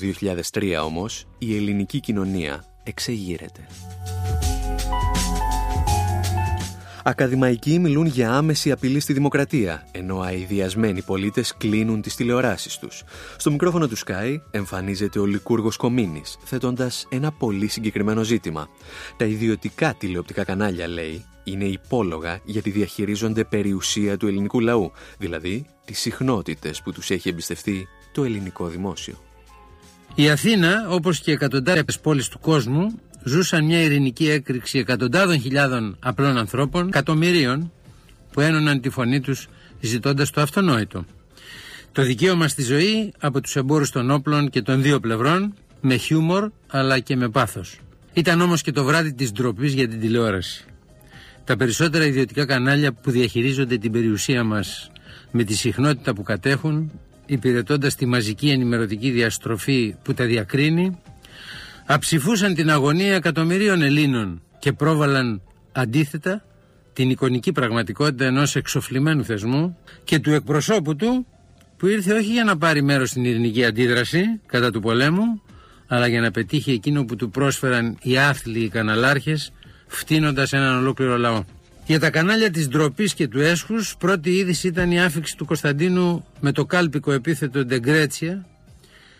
[0.52, 3.66] 2003 όμως, η ελληνική κοινωνία εξεγείρεται.
[7.04, 13.04] Ακαδημαϊκοί μιλούν για άμεση απειλή στη δημοκρατία, ενώ αειδιασμένοι πολίτες κλείνουν τις τηλεοράσεις τους.
[13.36, 18.68] Στο μικρόφωνο του Sky εμφανίζεται ο Λικούργος Κομίνης, θέτοντας ένα πολύ συγκεκριμένο ζήτημα.
[19.16, 25.98] Τα ιδιωτικά τηλεοπτικά κανάλια, λέει, είναι υπόλογα γιατί διαχειρίζονται περιουσία του ελληνικού λαού, δηλαδή τις
[25.98, 29.22] συχνότητες που τους έχει εμπιστευτεί το ελληνικό δημόσιο.
[30.14, 36.36] Η Αθήνα, όπως και εκατοντάδες πόλεις του κόσμου, ζούσαν μια ειρηνική έκρηξη εκατοντάδων χιλιάδων απλών
[36.36, 37.72] ανθρώπων, εκατομμυρίων,
[38.32, 39.48] που ένωναν τη φωνή τους
[39.80, 41.04] ζητώντας το αυτονόητο.
[41.92, 46.50] Το δικαίωμα στη ζωή από τους εμπόρους των όπλων και των δύο πλευρών, με χιούμορ
[46.66, 47.78] αλλά και με πάθος.
[48.12, 50.64] Ήταν όμως και το βράδυ της ντροπής για την τηλεόραση.
[51.48, 54.90] Τα περισσότερα ιδιωτικά κανάλια που διαχειρίζονται την περιουσία μας
[55.30, 56.92] με τη συχνότητα που κατέχουν,
[57.26, 60.98] υπηρετώντας τη μαζική ενημερωτική διαστροφή που τα διακρίνει,
[61.86, 66.44] αψηφούσαν την αγωνία εκατομμυρίων Ελλήνων και πρόβαλαν αντίθετα
[66.92, 71.26] την εικονική πραγματικότητα ενός εξοφλημένου θεσμού και του εκπροσώπου του
[71.76, 75.42] που ήρθε όχι για να πάρει μέρος στην ειρηνική αντίδραση κατά του πολέμου
[75.86, 79.52] αλλά για να πετύχει εκείνο που του πρόσφεραν οι άθλοι καναλάρχες
[79.88, 81.44] φτύνοντας έναν ολόκληρο λαό.
[81.86, 86.24] Για τα κανάλια της ντροπής και του έσχους πρώτη είδηση ήταν η άφηξη του Κωνσταντίνου
[86.40, 88.46] με το κάλπικο επίθετο Ντεγκρέτσια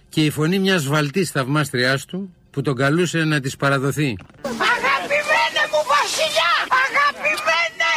[0.09, 4.17] και η φωνή μιας βαλτής θαυμάστριάς του που τον καλούσε να της παραδοθεί.
[4.43, 6.53] Αγαπημένε μου βασιλιά!
[6.85, 7.95] Αγαπημένε!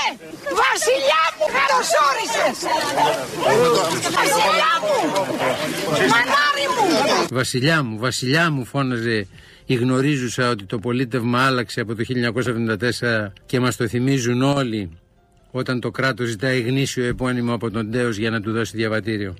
[0.63, 2.57] Βασιλιά μου, καλώς όρισες!
[4.19, 4.95] Βασιλιά μου!
[6.11, 7.27] Μανάρι μου!
[7.31, 9.27] Βασιλιά μου, βασιλιά μου φώναζε
[9.71, 14.89] η γνωρίζουσα ότι το πολίτευμα άλλαξε από το 1974 και μας το θυμίζουν όλοι
[15.51, 19.35] όταν το κράτος ζητάει γνήσιο επώνυμο από τον Τέος για να του δώσει διαβατήριο.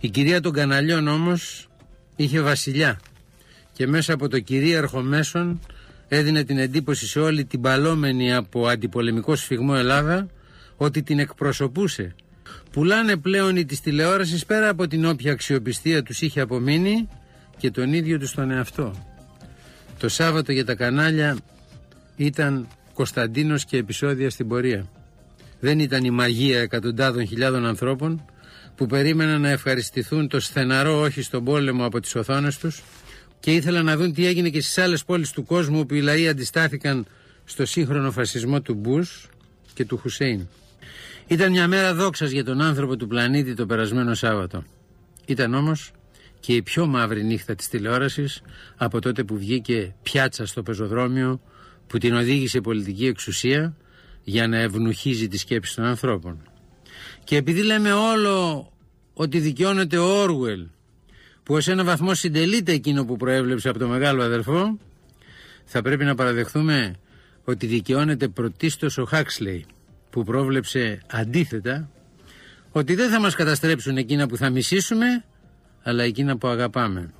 [0.00, 1.68] Η κυρία των Καναλιών όμως
[2.16, 3.00] είχε βασιλιά
[3.72, 5.60] και μέσα από το κυρίαρχο μέσον
[6.08, 10.26] έδινε την εντύπωση σε όλη την παλόμενη από αντιπολεμικό σφιγμό Ελλάδα
[10.76, 12.14] ότι την εκπροσωπούσε.
[12.70, 17.08] Πουλάνε πλέον οι της τηλεόρασης πέρα από την όποια αξιοπιστία τους είχε απομείνει
[17.56, 19.11] και τον ίδιο τους τον εαυτό.
[20.02, 21.36] Το Σάββατο για τα κανάλια
[22.16, 24.88] ήταν Κωνσταντίνος και επεισόδια στην πορεία.
[25.60, 28.24] Δεν ήταν η μαγεία εκατοντάδων χιλιάδων ανθρώπων
[28.76, 32.82] που περίμεναν να ευχαριστηθούν το στεναρό όχι στον πόλεμο από τις οθόνες τους
[33.40, 36.28] και ήθελαν να δουν τι έγινε και στις άλλες πόλεις του κόσμου που οι λαοί
[36.28, 37.06] αντιστάθηκαν
[37.44, 39.28] στο σύγχρονο φασισμό του Μπούς
[39.74, 40.48] και του Χουσέιν.
[41.26, 44.64] Ήταν μια μέρα δόξας για τον άνθρωπο του πλανήτη το περασμένο Σάββατο.
[45.26, 45.92] Ήταν όμως
[46.42, 48.42] και η πιο μαύρη νύχτα της τηλεόρασης
[48.76, 51.40] από τότε που βγήκε πιάτσα στο πεζοδρόμιο
[51.86, 53.76] που την οδήγησε πολιτική εξουσία
[54.22, 56.42] για να ευνουχίζει τη σκέψη των ανθρώπων.
[57.24, 58.68] Και επειδή λέμε όλο
[59.14, 60.66] ότι δικαιώνεται ο Όργουελ
[61.42, 64.78] που ως ένα βαθμό συντελείται εκείνο που προέβλεψε από το μεγάλο αδερφό
[65.64, 66.94] θα πρέπει να παραδεχθούμε
[67.44, 69.66] ότι δικαιώνεται πρωτίστως ο Χάξλεϊ
[70.10, 71.90] που πρόβλεψε αντίθετα
[72.72, 75.24] ότι δεν θα μας καταστρέψουν εκείνα που θα μισήσουμε
[75.82, 77.12] αλλά εκείνα που αγαπάμε.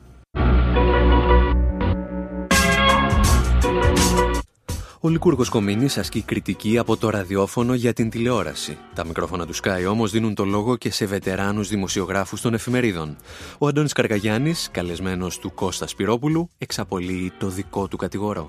[5.04, 8.78] Ο Λικούργος Κομίνης ασκεί κριτική από το ραδιόφωνο για την τηλεόραση.
[8.94, 13.16] Τα μικρόφωνα του Sky όμως δίνουν το λόγο και σε βετεράνους δημοσιογράφους των εφημερίδων.
[13.58, 18.46] Ο Αντώνης Καρκαγιάννης, καλεσμένος του Κώστα Σπυρόπουλου, εξαπολύει το δικό του κατηγορό.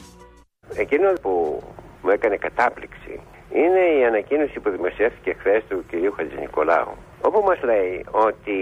[0.75, 1.63] Εκείνο που
[2.03, 3.19] μου έκανε κατάπληξη
[3.53, 6.15] είναι η ανακοίνωση που δημοσιεύτηκε χθες του κ.
[6.15, 6.95] Χατζη Νικολάου.
[7.21, 8.57] Όπου μας λέει ότι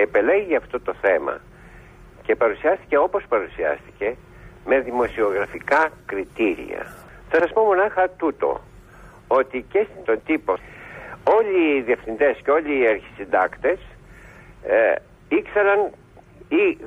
[0.00, 1.40] επελέγει αυτό το θέμα
[2.22, 4.16] και παρουσιάστηκε όπως παρουσιάστηκε
[4.66, 6.86] με δημοσιογραφικά κριτήρια.
[7.28, 8.60] Θα σας πω μονάχα τούτο,
[9.28, 10.54] ότι και στον τύπο
[11.24, 13.78] όλοι οι διευθυντές και όλοι οι αρχισυντάκτες
[14.62, 14.94] ε,
[15.28, 15.90] ήξεραν
[16.48, 16.78] ή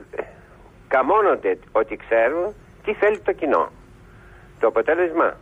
[0.88, 3.72] καμώνονται ότι ξέρουν τι θέλει το κοινό.
[4.60, 5.38] Το αποτέλεσμα,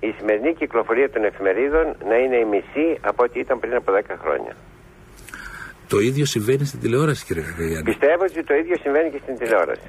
[0.00, 4.00] η σημερινή κυκλοφορία των εφημερίδων να είναι η μισή από ό,τι ήταν πριν από 10
[4.20, 4.56] χρόνια.
[5.88, 7.82] Το ίδιο συμβαίνει στην τηλεόραση, κύριε Κακαγιάννη.
[7.82, 9.80] Πιστεύω ότι το ίδιο συμβαίνει και στην τηλεόραση.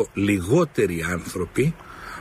[0.00, 1.74] 35% λιγότεροι άνθρωποι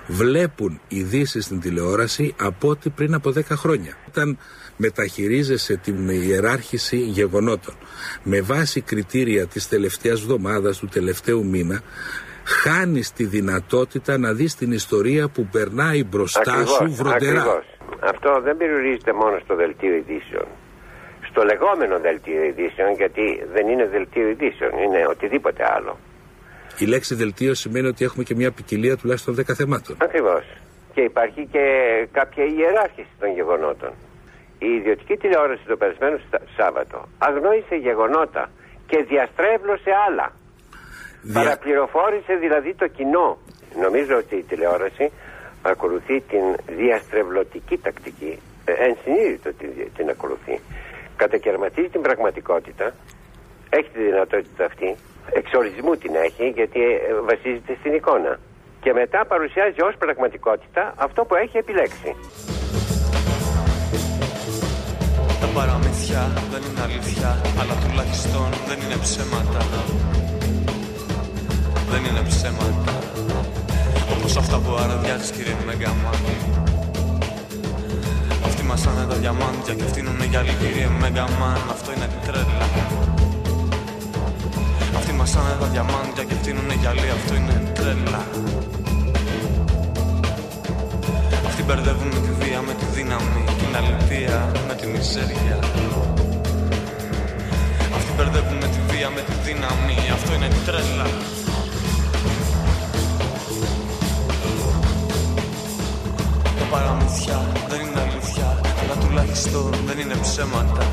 [0.07, 3.97] βλέπουν ειδήσεις στην τηλεόραση από ό,τι πριν από 10 χρόνια.
[4.07, 4.37] Όταν
[4.77, 7.75] μεταχειρίζεσαι την ιεράρχηση γεγονότων
[8.23, 11.81] με βάση κριτήρια της τελευταίας εβδομάδας, του τελευταίου μήνα,
[12.43, 17.41] χάνεις τη δυνατότητα να δεις την ιστορία που περνάει μπροστά ακριβώς, σου βροντερά.
[17.41, 17.65] Ακριβώς.
[17.99, 20.47] Αυτό δεν περιορίζεται μόνο στο δελτίο ειδήσεων
[21.33, 25.97] στο λεγόμενο δελτίο ειδήσεων, γιατί δεν είναι δελτίο ειδήσεων, είναι οτιδήποτε άλλο.
[26.79, 29.95] Η λέξη δελτίο σημαίνει ότι έχουμε και μια ποικιλία τουλάχιστον 10 θεμάτων.
[30.01, 30.43] Ακριβώς.
[30.93, 31.65] Και υπάρχει και
[32.11, 33.91] κάποια ιεράρχηση των γεγονότων.
[34.59, 36.17] Η ιδιωτική τηλεόραση το περασμένο
[36.57, 38.49] Σάββατο αγνόησε γεγονότα
[38.89, 40.27] και διαστρέβλωσε άλλα.
[41.21, 41.41] Δια...
[41.41, 43.37] Παραπληροφόρησε δηλαδή το κοινό.
[43.85, 45.11] Νομίζω ότι η τηλεόραση
[45.61, 46.45] ακολουθεί την
[46.79, 48.39] διαστρεβλωτική τακτική.
[48.65, 50.59] Ε, ενσυνείδητο την, την ακολουθεί
[51.15, 52.93] κατακαιρματίζει την πραγματικότητα,
[53.69, 54.95] έχει τη δυνατότητα αυτή,
[55.39, 56.99] εξορισμού την έχει γιατί ε,
[57.29, 58.39] βασίζεται στην εικόνα
[58.83, 62.15] και μετά παρουσιάζει ως πραγματικότητα αυτό που έχει επιλέξει.
[65.41, 66.21] Τα παραμύθια
[66.51, 69.61] δεν είναι αλήθεια, αλλά τουλάχιστον δεν είναι ψέματα.
[71.91, 72.93] Δεν είναι ψέματα,
[74.13, 76.72] όπως αυτά που αραδιάζεις κύριε Μεγαμάνη.
[78.73, 82.65] Αυτοί μασάνε τα διαμάντια και φτύνουνε για κύριε Μέγαμαν Αυτό είναι τρέλα.
[84.97, 88.21] Αυτοί μασάνε τα διαμάντια και φτύνουνε για Αυτό είναι τρέλα.
[91.47, 95.57] Αυτοί μπερδεύουν τη βία με τη δύναμη Την αλήθεια με τη μιζέρια.
[97.97, 101.07] Αυτοί μπερδεύουν τη βία με τη δύναμη Αυτό είναι τρέλα
[106.73, 110.87] παραμύθια δεν είναι αλήθεια Αλλά τουλάχιστον δεν είναι ψέματα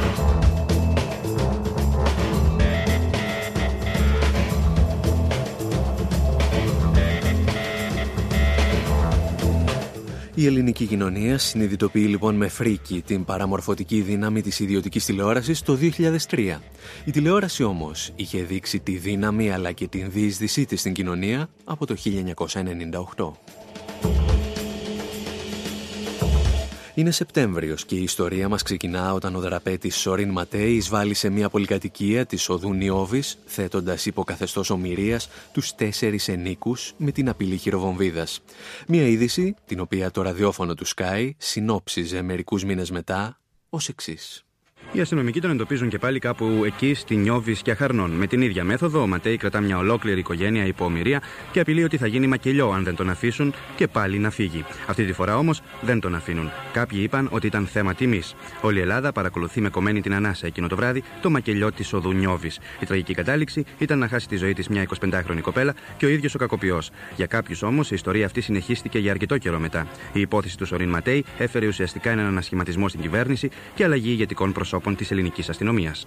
[10.35, 15.79] Η ελληνική κοινωνία συνειδητοποιεί λοιπόν με φρίκι την παραμορφωτική δύναμη της ιδιωτικής τηλεόρασης το
[16.31, 16.57] 2003.
[17.05, 21.87] Η τηλεόραση όμως είχε δείξει τη δύναμη αλλά και την διείσδυσή της στην κοινωνία από
[21.87, 21.97] το
[23.17, 24.30] 1998.
[27.01, 31.49] Είναι Σεπτέμβριος και η ιστορία μας ξεκινά όταν ο δραπέτης Σορίν Ματέη εισβάλλει σε μια
[31.49, 38.41] πολυκατοικία της οδού Νιώβης, θέτοντας υποκαθεστώς ομοιρίας τους τέσσερις ενίκους με την απειλή χειροβομβίδας.
[38.87, 43.39] Μια είδηση την οποία το ραδιόφωνο του Sky συνόψιζε μερικούς μήνες μετά
[43.71, 44.45] ως εξής.
[44.93, 48.11] Οι αστυνομικοί τον εντοπίζουν και πάλι κάπου εκεί στη Νιώβη και Αχαρνών.
[48.11, 51.23] Με την ίδια μέθοδο, ο Ματέη κρατά μια ολόκληρη οικογένεια υπό ομοιρία
[51.53, 54.65] και απειλεί ότι θα γίνει μακελιό αν δεν τον αφήσουν και πάλι να φύγει.
[54.87, 56.51] Αυτή τη φορά όμως δεν τον αφήνουν.
[56.73, 58.35] Κάποιοι είπαν ότι ήταν θέμα τιμής.
[58.61, 62.13] Όλη η Ελλάδα παρακολουθεί με κομμένη την ανάσα εκείνο το βράδυ το μακελιό της οδού
[62.13, 62.51] Νιώβη.
[62.81, 66.35] Η τραγική κατάληξη ήταν να χάσει τη ζωή της μια 25χρονη κοπέλα και ο ίδιος
[66.35, 66.91] ο κακοποιός.
[67.17, 69.87] Για κάποιους όμως η ιστορία αυτή συνεχίστηκε για αρκετό καιρό μετά.
[70.13, 74.79] Η υπόθεση του Σορίν Ματέη έφερε ουσιαστικά έναν ανασχηματισμό στην κυβέρνηση και αλλαγή ηγετικών προσώπων
[74.81, 76.07] ανθρώπων της ελληνικής αστυνομίας.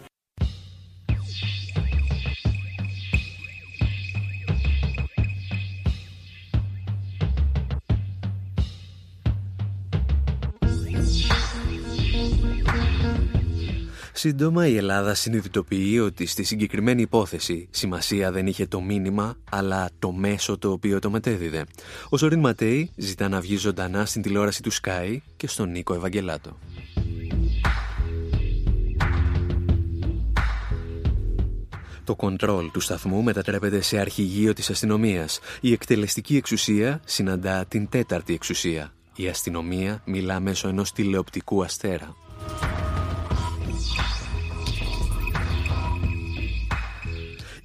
[14.16, 20.12] Σύντομα η Ελλάδα συνειδητοποιεί ότι στη συγκεκριμένη υπόθεση σημασία δεν είχε το μήνυμα, αλλά το
[20.12, 21.66] μέσο το οποίο το μετέδιδε.
[22.10, 26.58] Ο Σορίν Ματέη ζητά να βγει ζωντανά στην τηλεόραση του Sky και στον Νίκο Ευαγγελάτο.
[32.04, 35.40] Το κοντρόλ του σταθμού μετατρέπεται σε αρχηγείο της αστυνομίας.
[35.62, 38.94] Η εκτελεστική εξουσία συναντά την τέταρτη εξουσία.
[39.16, 42.16] Η αστυνομία μιλά μέσω ενός τηλεοπτικού αστέρα.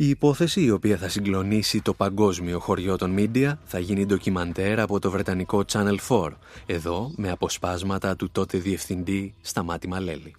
[0.01, 4.98] Η υπόθεση η οποία θα συγκλονίσει το παγκόσμιο χωριό των μίντια θα γίνει ντοκιμαντέρ από
[4.98, 6.31] το βρετανικό Channel 4,
[6.66, 10.35] εδώ με αποσπάσματα του τότε διευθυντή Σταμάτη Μαλέλη.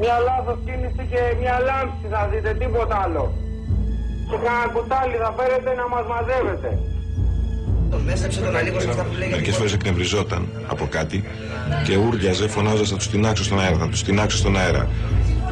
[0.00, 3.24] Μια λάθος κίνηση και μια λάμψη θα δείτε, τίποτα άλλο.
[4.28, 6.78] Και κανένα κουτάλι θα φέρετε να μας μαζεύετε.
[9.30, 11.24] Μερικές φορές εκνευριζόταν από κάτι
[11.84, 14.88] και ούρλιαζε φωνάζοντας θα τους τεινάξω στον αέρα, θα τους τεινάξω στον αέρα.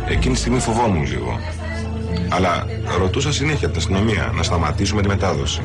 [0.08, 1.38] Εκείνη τη στιγμή φοβόμουν λίγο.
[2.28, 2.66] Αλλά
[2.98, 5.62] ρωτούσα συνέχεια την αστυνομία να σταματήσουμε τη μετάδοση.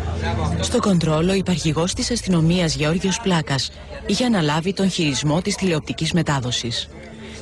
[0.59, 3.71] Στο κοντρόλο, ο υπαρχηγός της αστυνομίας Γεώργιος Πλάκας
[4.05, 6.89] είχε αναλάβει τον χειρισμό της τηλεοπτικής μετάδοσης.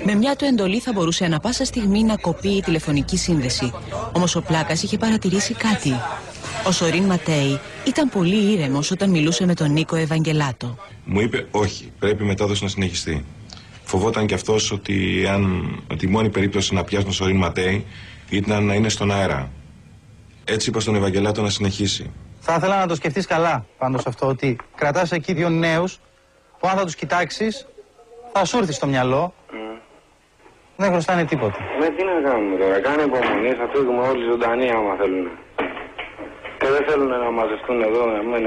[0.06, 3.74] Με μια του εντολή θα μπορούσε ανα πάσα στιγμή να κοπεί η τηλεφωνική σύνδεση.
[4.12, 5.94] Όμως ο Πλάκας είχε παρατηρήσει κάτι.
[6.68, 10.78] Ο Σορίν Ματέι ήταν πολύ ήρεμος όταν μιλούσε με τον Νίκο Ευαγγελάτο.
[11.06, 13.26] Μου είπε όχι, πρέπει η μετάδοση να συνεχιστεί.
[13.84, 17.86] Φοβόταν κι αυτός ότι, αν, ότι η μόνη περίπτωση να πιάσουν τον Σορίν Ματέι
[18.30, 19.52] ήταν να είναι στον αέρα.
[20.44, 22.12] Έτσι είπα στον Ευαγγελάτο να συνεχίσει.
[22.40, 26.00] Θα ήθελα να το σκεφτείς καλά πάντως αυτό ότι κρατάς εκεί δύο νέους
[26.60, 27.68] που αν θα τους κοιτάξεις
[28.34, 29.34] θα σου έρθει στο μυαλό
[30.78, 31.60] δεν χρωστάνε τίποτα.
[31.80, 35.28] Με τι να κάνουμε τώρα, κάνε υπομονή, θα φύγουμε όλοι ζωντανοί άμα θέλουν.
[36.60, 38.38] Και δεν θέλουν να μαζευτούν εδώ με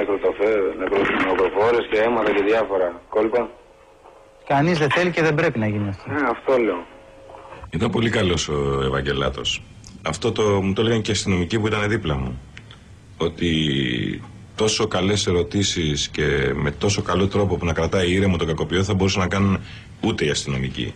[1.29, 3.49] νεκροφόρες και αίματα και διάφορα κόλπα.
[4.47, 6.05] Κανείς δεν θέλει και δεν πρέπει να γίνει αυτό.
[6.11, 6.87] Ε, αυτό λέω.
[7.71, 9.63] Ήταν πολύ καλός ο Ευαγγελάτος.
[10.07, 12.41] Αυτό το, μου το έλεγαν και οι αστυνομικοί που ήταν δίπλα μου.
[13.17, 13.51] Ότι
[14.57, 18.95] τόσο καλές ερωτήσεις και με τόσο καλό τρόπο που να κρατάει ήρεμο τον κακοποιό θα
[18.95, 19.61] μπορούσαν να κάνουν
[20.01, 20.95] ούτε οι αστυνομικοί.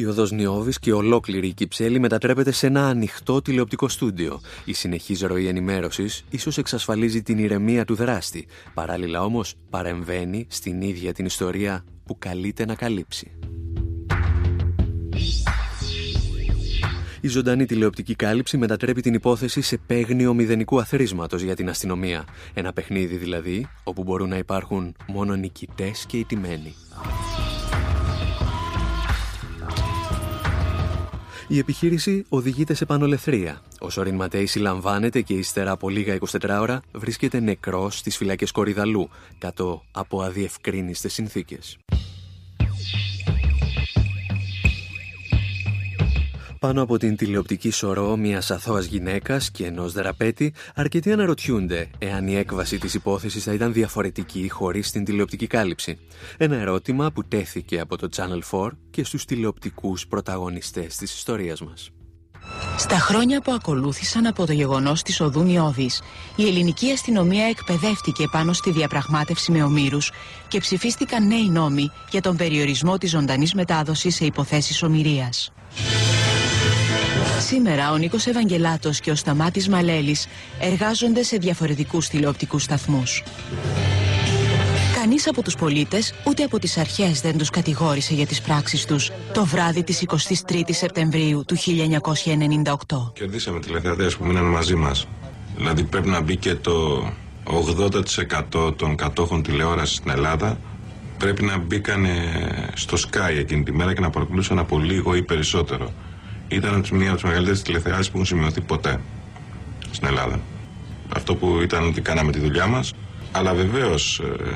[0.00, 4.40] Η οδός Νιώβης και ολόκληρη η Κυψέλη μετατρέπεται σε ένα ανοιχτό τηλεοπτικό στούντιο.
[4.64, 8.46] Η συνεχής ροή ενημέρωσης ίσως εξασφαλίζει την ηρεμία του δράστη.
[8.74, 13.30] Παράλληλα όμως παρεμβαίνει στην ίδια την ιστορία που καλείται να καλύψει.
[17.20, 22.24] Η ζωντανή τηλεοπτική κάλυψη μετατρέπει την υπόθεση σε παίγνιο μηδενικού αθρίσματος για την αστυνομία.
[22.54, 26.74] Ένα παιχνίδι δηλαδή, όπου μπορούν να υπάρχουν μόνο νικητές και ιτημένοι.
[31.52, 33.62] Η επιχείρηση οδηγείται σε πανολεθρία.
[33.80, 39.08] Ο Σορίν Ματέη συλλαμβάνεται και ύστερα από λίγα 24 ώρα βρίσκεται νεκρός στις φυλακές Κορυδαλού,
[39.38, 41.78] κάτω από αδιευκρίνιστες συνθήκες.
[46.60, 52.36] Πάνω από την τηλεοπτική σωρό μιας αθώας γυναίκας και ενός δραπέτη, αρκετοί αναρωτιούνται εάν η
[52.36, 55.98] έκβαση της υπόθεσης θα ήταν διαφορετική χωρίς την τηλεοπτική κάλυψη.
[56.36, 61.90] Ένα ερώτημα που τέθηκε από το Channel 4 και στους τηλεοπτικούς πρωταγωνιστές της ιστορίας μας.
[62.76, 66.02] Στα χρόνια που ακολούθησαν από το γεγονός της οδού Νιώδης,
[66.36, 70.12] η ελληνική αστυνομία εκπαιδεύτηκε πάνω στη διαπραγμάτευση με ομήρους
[70.48, 75.52] και ψηφίστηκαν νέοι νόμοι για τον περιορισμό της ζωντανής μετάδοσης σε υποθέσεις ομοιρίας.
[77.40, 80.26] Σήμερα ο Νίκος Ευαγγελάτος και ο Σταμάτης Μαλέλης
[80.60, 83.22] εργάζονται σε διαφορετικούς τηλεοπτικούς σταθμούς.
[84.94, 89.10] Κανείς από τους πολίτες ούτε από τις αρχές δεν τους κατηγόρησε για τις πράξεις τους
[89.32, 93.12] το βράδυ της 23ης Σεπτεμβρίου του 1998.
[93.12, 95.06] Κερδίσαμε τηλεθεατές που μείναν μαζί μας.
[95.56, 97.06] Δηλαδή πρέπει να μπει και το
[98.54, 100.58] 80% των κατόχων τηλεόρασης στην Ελλάδα
[101.18, 102.06] πρέπει να μπήκαν
[102.74, 105.92] στο Sky εκείνη τη μέρα και να παρακολουθούσαν από λίγο ή περισσότερο.
[106.50, 109.00] Ήταν μια από τις μεγαλύτερε τηλεθεάσει που έχουν σημειωθεί ποτέ
[109.90, 110.40] στην Ελλάδα.
[111.16, 112.92] Αυτό που ήταν ότι κάναμε τη δουλειά μας,
[113.32, 114.54] αλλά βεβαίως ε,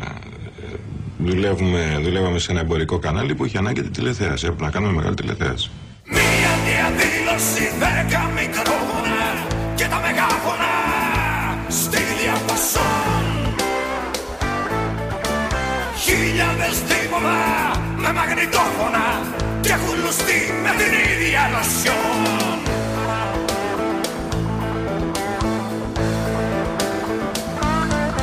[1.18, 4.44] δουλεύουμε, δουλεύαμε σε ένα εμπορικό κανάλι που είχε ανάγκη τη τηλεθέαση.
[4.46, 5.70] Έπρεπε να κάνουμε μεγάλη τηλεθέαση.
[6.04, 10.72] Μία διαδήλωση δέκα μικρόφωνα και τα μεγάφωνα
[11.68, 13.24] στη διαπασόν
[15.96, 17.38] Χίλιαδες δίπονα
[17.96, 19.06] με μαγνητόφωνα
[19.64, 22.58] και έχουν λουστεί με την ίδια λοσιόν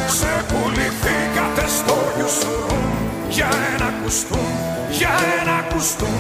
[0.08, 2.92] Ξεπουληθήκατε στο Ιουσουρούμ
[3.30, 4.52] για ένα κουστούμ,
[4.90, 5.10] για
[5.42, 6.20] ένα κουστούμ.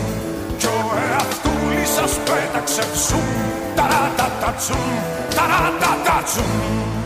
[0.57, 3.27] Κι ο εαυτούλης σας πέταξε ψούμ
[3.75, 4.89] ταρατατατσούμ,
[5.35, 7.00] ταρατατατσούμ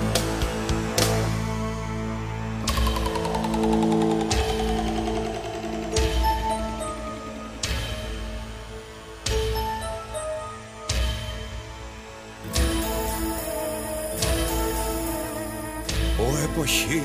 [16.65, 17.01] εποχή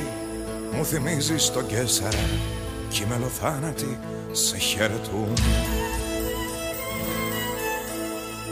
[0.72, 2.28] μου θυμίζεις στον Κέσσαρα
[2.88, 3.98] κι οι μελοθάνατοι
[4.32, 5.34] σε χαιρετούν.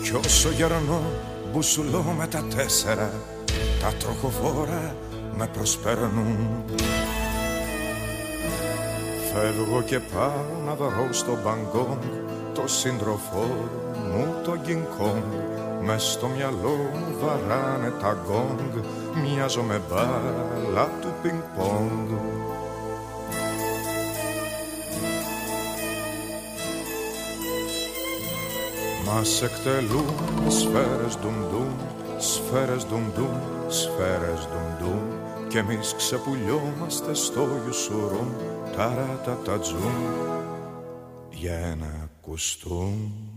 [0.03, 1.03] Κι όσο γερνώ
[1.53, 3.13] μπουσουλώ με τα τέσσερα
[3.81, 4.97] τα τροχοφόρα
[5.37, 6.65] με προσπερνούν.
[9.33, 12.03] Φεύγω και πάω να βρω στο Μπαγκόγκ
[12.55, 13.47] το σύντροφό
[14.11, 14.85] μου το King
[15.79, 18.85] Kong Μες στο μυαλό μου βαράνε τα γκόγκ
[19.23, 22.09] Μοιάζω με μπάλα του πινκ πονγκ
[29.07, 30.15] Μας εκτελούν
[30.49, 31.69] σφαίρες ντουμ-ντουμ
[32.19, 33.37] Σφαίρες ντουμ-ντουμ,
[33.69, 35.03] σφαίρες ντουμ-ντουμ
[35.49, 38.29] Κι εμείς ξεπουλιόμαστε στο Ιουσουρούμ
[38.77, 39.93] Ταρατατατζουμ
[41.31, 43.28] Για ένα κουστούμ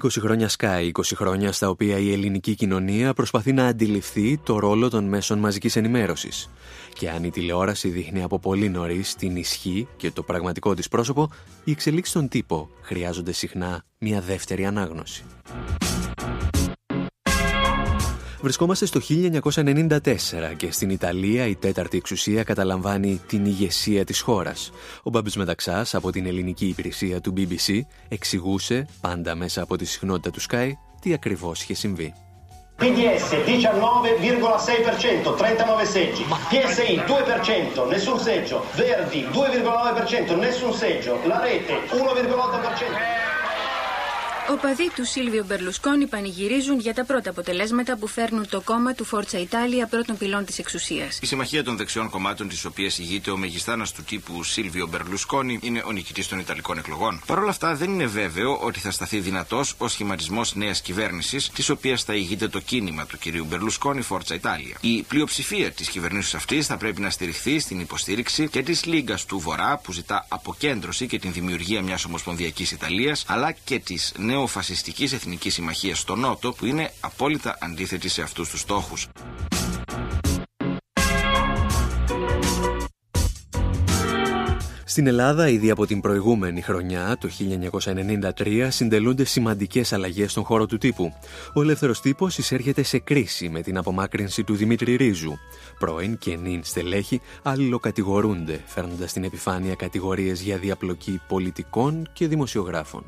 [0.00, 4.90] 20 χρόνια Sky, 20 χρόνια στα οποία η ελληνική κοινωνία προσπαθεί να αντιληφθεί το ρόλο
[4.90, 6.50] των μέσων μαζικής ενημέρωσης.
[6.92, 11.30] Και αν η τηλεόραση δείχνει από πολύ νωρίς την ισχύ και το πραγματικό της πρόσωπο,
[11.64, 15.24] οι εξελίξεις στον τύπο χρειάζονται συχνά μια δεύτερη ανάγνωση.
[18.42, 19.98] Βρισκόμαστε στο 1994
[20.56, 24.70] και στην Ιταλία η τέταρτη εξουσία καταλαμβάνει την ηγεσία της χώρας.
[25.02, 30.30] Ο Μπάμπης Μεταξάς από την ελληνική υπηρεσία του BBC εξηγούσε, πάντα μέσα από τη συχνότητα
[30.30, 30.70] του Sky,
[31.00, 32.14] τι ακριβώς είχε συμβεί.
[32.80, 36.24] PDS 19,6%, 39 seggi.
[36.52, 36.90] PSI
[37.76, 38.56] 2%, nessun seggio.
[38.80, 41.12] Verdi 2,9%, nessun seggio.
[41.30, 43.31] La rete 1,8%.
[44.50, 49.38] Οπαδοί του Σίλβιο Μπερλουσκόνη πανηγυρίζουν για τα πρώτα αποτελέσματα που φέρνουν το κόμμα του Φόρτσα
[49.38, 51.18] Ιτάλια πρώτων πυλών της εξουσίας.
[51.22, 55.82] Η συμμαχία των δεξιών κομμάτων, της οποίας ηγείται ο μεγιστάνας του τύπου Σίλβιο Μπερλουσκόνη, είναι
[55.86, 57.22] ο νικητής των Ιταλικών εκλογών.
[57.26, 61.68] Παρ' όλα αυτά, δεν είναι βέβαιο ότι θα σταθεί δυνατός ο σχηματισμός νέας κυβέρνησης, της
[61.68, 64.76] οποίας θα ηγείται το κίνημα του κυρίου Μπερλουσκόνη Φόρτσα Ιτάλια.
[64.80, 69.38] Η πλειοψηφία της κυβερνήσεως αυτής θα πρέπει να στηριχθεί στην υποστήριξη και της Λίγκα του
[69.38, 75.54] Βορρά, που ζητά αποκέντρωση και την δημιουργία μιας ομοσπονδιακής Ιταλίας, αλλά και της νεοφασιστικής εθνικής
[75.54, 79.08] συμμαχίας στο Νότο που είναι απόλυτα αντίθετη σε αυτούς τους στόχους.
[84.84, 90.78] Στην Ελλάδα, ήδη από την προηγούμενη χρονιά, το 1993, συντελούνται σημαντικές αλλαγές στον χώρο του
[90.78, 91.12] τύπου.
[91.54, 95.32] Ο ελεύθερος τύπος εισέρχεται σε κρίση με την απομάκρυνση του Δημήτρη Ρίζου.
[95.78, 103.04] Πρώην και νυν στελέχη αλληλοκατηγορούνται, φέρνοντας στην επιφάνεια κατηγορίες για διαπλοκή πολιτικών και δημοσιογράφων.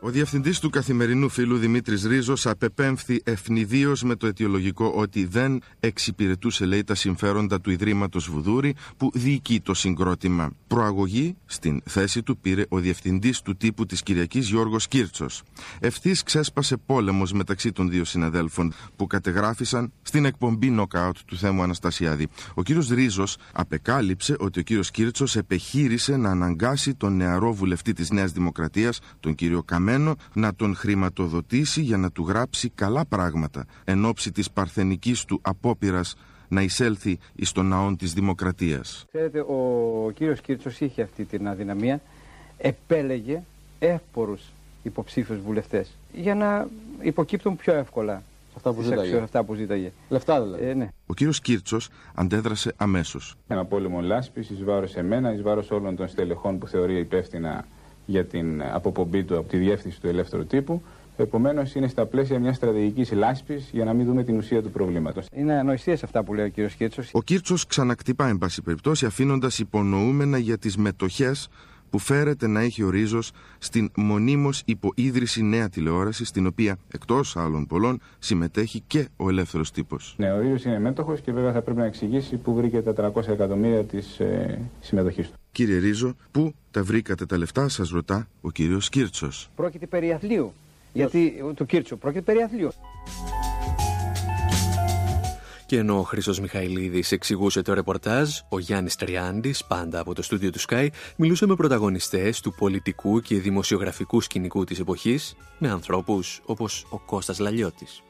[0.00, 6.64] Ο διευθυντής του καθημερινού φίλου Δημήτρης Ρίζος απεπέμφθη ευνηδίως με το αιτιολογικό ότι δεν εξυπηρετούσε,
[6.64, 10.50] λέει, τα συμφέροντα του Ιδρύματος Βουδούρη που διοικεί το συγκρότημα.
[10.66, 15.26] Προαγωγή στην θέση του πήρε ο διευθυντής του τύπου της Κυριακής Γιώργος Κίρτσο.
[15.80, 22.28] Ευθύς ξέσπασε πόλεμος μεταξύ των δύο συναδέλφων που κατεγράφησαν στην εκπομπή νοκάουτ του Θέμου Αναστασιάδη.
[22.54, 28.10] Ο κύριος Ρίζος απεκάλυψε ότι ο κύριος Κίρτσο επεχείρησε να αναγκάσει τον νεαρό βουλευτή της
[28.10, 29.87] Νέας Δημοκρατίας, τον κύριο Καμέ
[30.32, 36.14] να τον χρηματοδοτήσει για να του γράψει καλά πράγματα εν ώψη της παρθενικής του απόπειρας
[36.48, 39.04] να εισέλθει εις τον ναόν της δημοκρατίας.
[39.12, 42.00] Ξέρετε, ο κύριος Κίρτσος είχε αυτή την αδυναμία,
[42.58, 43.42] επέλεγε
[43.78, 44.42] εύπορους
[44.82, 46.68] υποψήφιους βουλευτές για να
[47.00, 48.22] υποκύπτουν πιο εύκολα
[48.56, 49.18] αυτά που ζήταγε.
[49.18, 49.92] Αυτά που ζήταγε.
[50.08, 50.64] Λεφτά δηλαδή.
[50.64, 50.88] Ε, ναι.
[51.06, 53.34] Ο κύριος Κίρτσος αντέδρασε αμέσως.
[53.48, 57.66] Ένα πόλεμο λάσπης εις βάρος εμένα, εις βάρος όλων των στελεχών που θεωρεί υπεύθυνα
[58.08, 60.82] για την αποπομπή του από τη διεύθυνση του ελεύθερου τύπου
[61.20, 65.26] Επομένως, είναι στα πλαίσια μιας στρατηγικής λάσπης για να μην δούμε την ουσία του προβλήματος.
[65.32, 67.10] Είναι ανοησίες αυτά που λέει ο κύριος Κίρτσος.
[67.12, 71.48] Ο Κίρτσος ξανακτυπά, εν πάση περιπτώσει, αφήνοντας υπονοούμενα για τις μετοχές
[71.90, 77.66] που φέρεται να έχει ο Ρίζος στην μονίμως υποίδρυση νέα τηλεόραση, στην οποία εκτός άλλων
[77.66, 80.14] πολλών συμμετέχει και ο ελεύθερος τύπος.
[80.18, 83.28] Ναι, ο Ρίζος είναι μέτοχος και βέβαια θα πρέπει να εξηγήσει πού βρήκε τα 300
[83.28, 85.37] εκατομμύρια της ε, συμμετοχής του.
[85.52, 89.50] Κύριε Ρίζο, πού τα βρήκατε τα λεφτά, σας ρωτά ο κύριος Κίρτσος.
[89.54, 90.54] Πρόκειται περί αθλίου.
[90.92, 92.70] Γιατί το Κίρτσο πρόκειται περί αθλίου.
[95.66, 100.50] Και ενώ ο Χρυσό Μιχαηλίδης εξηγούσε το ρεπορτάζ, ο Γιάννης Τριάντης, πάντα από το στούντιο
[100.50, 106.86] του Sky, μιλούσε με πρωταγωνιστές του πολιτικού και δημοσιογραφικού σκηνικού της εποχής, με ανθρώπους όπως
[106.90, 108.02] ο Κώστας Λαλιώτης.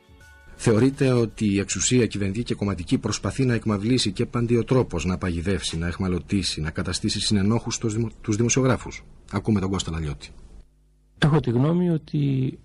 [0.61, 5.87] Θεωρείται ότι η εξουσία κυβερνητική και κομματική προσπαθεί να εκμαυλήσει και παντιοτρόπως να παγιδεύσει, να
[5.87, 8.09] εχμαλωτήσει, να καταστήσει συνενόχους τους, δημο...
[8.21, 10.29] τους δημοσιογράφους; Ακούμε τον Κώστα Λαλιώτη.
[11.19, 12.59] Έχω τη γνώμη ότι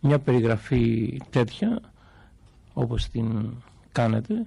[0.00, 1.80] μια περιγραφή τέτοια,
[2.72, 3.50] όπως την
[3.92, 4.46] κάνετε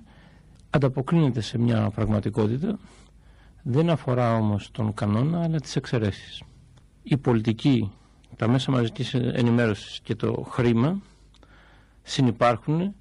[0.69, 2.79] ανταποκρίνεται σε μια πραγματικότητα
[3.63, 6.43] δεν αφορά όμως τον κανόνα αλλά τις εξαιρέσεις.
[7.03, 7.91] Η πολιτική,
[8.36, 11.01] τα μέσα μαζικής ενημέρωσης και το χρήμα
[12.04, 12.95] συνυπάρχουν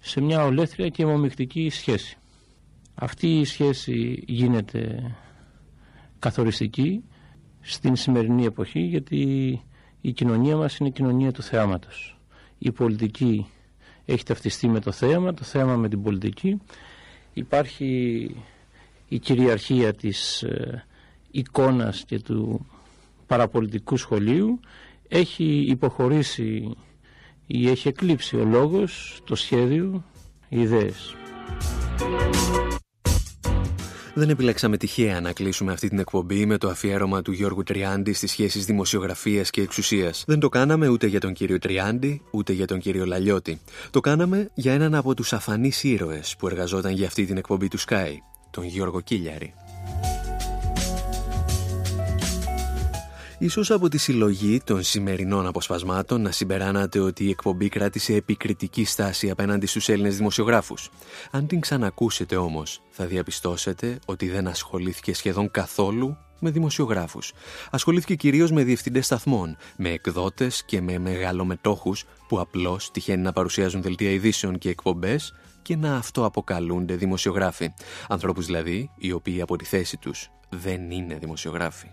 [0.00, 2.16] σε μια ολέθρια και αιμομικτική σχέση.
[2.94, 5.14] Αυτή η σχέση γίνεται
[6.18, 7.04] καθοριστική
[7.60, 9.20] στην σημερινή εποχή γιατί
[10.00, 12.18] η κοινωνία μας είναι η κοινωνία του θεάματος.
[12.58, 13.46] Η πολιτική
[14.04, 16.60] έχει ταυτιστεί με το θέαμα, το θέαμα με την πολιτική.
[17.32, 18.30] Υπάρχει
[19.08, 20.84] η κυριαρχία της ε,
[21.30, 22.66] εικόνας και του
[23.26, 24.60] παραπολιτικού σχολείου.
[25.08, 26.76] Έχει υποχωρήσει
[27.46, 30.04] ή έχει εκλείψει ο λόγος, το σχέδιο,
[30.48, 31.14] οι ιδέες.
[34.16, 38.30] Δεν επιλέξαμε τυχαία να κλείσουμε αυτή την εκπομπή με το αφιέρωμα του Γιώργου Τριάντη στις
[38.30, 40.24] σχέσεις δημοσιογραφίας και εξουσίας.
[40.26, 43.60] Δεν το κάναμε ούτε για τον κύριο Τριάντη, ούτε για τον κύριο Λαλιώτη.
[43.90, 47.78] Το κάναμε για έναν από τους αφανείς ήρωες που εργαζόταν για αυτή την εκπομπή του
[47.80, 48.12] Sky,
[48.50, 49.54] τον Γιώργο Κίλιαρη.
[53.44, 59.30] Ίσως από τη συλλογή των σημερινών αποσπασμάτων να συμπεράνατε ότι η εκπομπή κράτησε επικριτική στάση
[59.30, 60.90] απέναντι στους Έλληνες δημοσιογράφους.
[61.30, 67.32] Αν την ξανακούσετε όμως, θα διαπιστώσετε ότι δεν ασχολήθηκε σχεδόν καθόλου με δημοσιογράφους.
[67.70, 73.82] Ασχολήθηκε κυρίως με διευθυντές σταθμών, με εκδότες και με μεγαλομετόχους που απλώς τυχαίνει να παρουσιάζουν
[73.82, 77.72] δελτία ειδήσεων και εκπομπές και να αυτοαποκαλούνται δημοσιογράφοι.
[78.08, 81.86] Ανθρώπους δηλαδή οι οποίοι από τη θέση τους δεν είναι δημοσιογράφοι.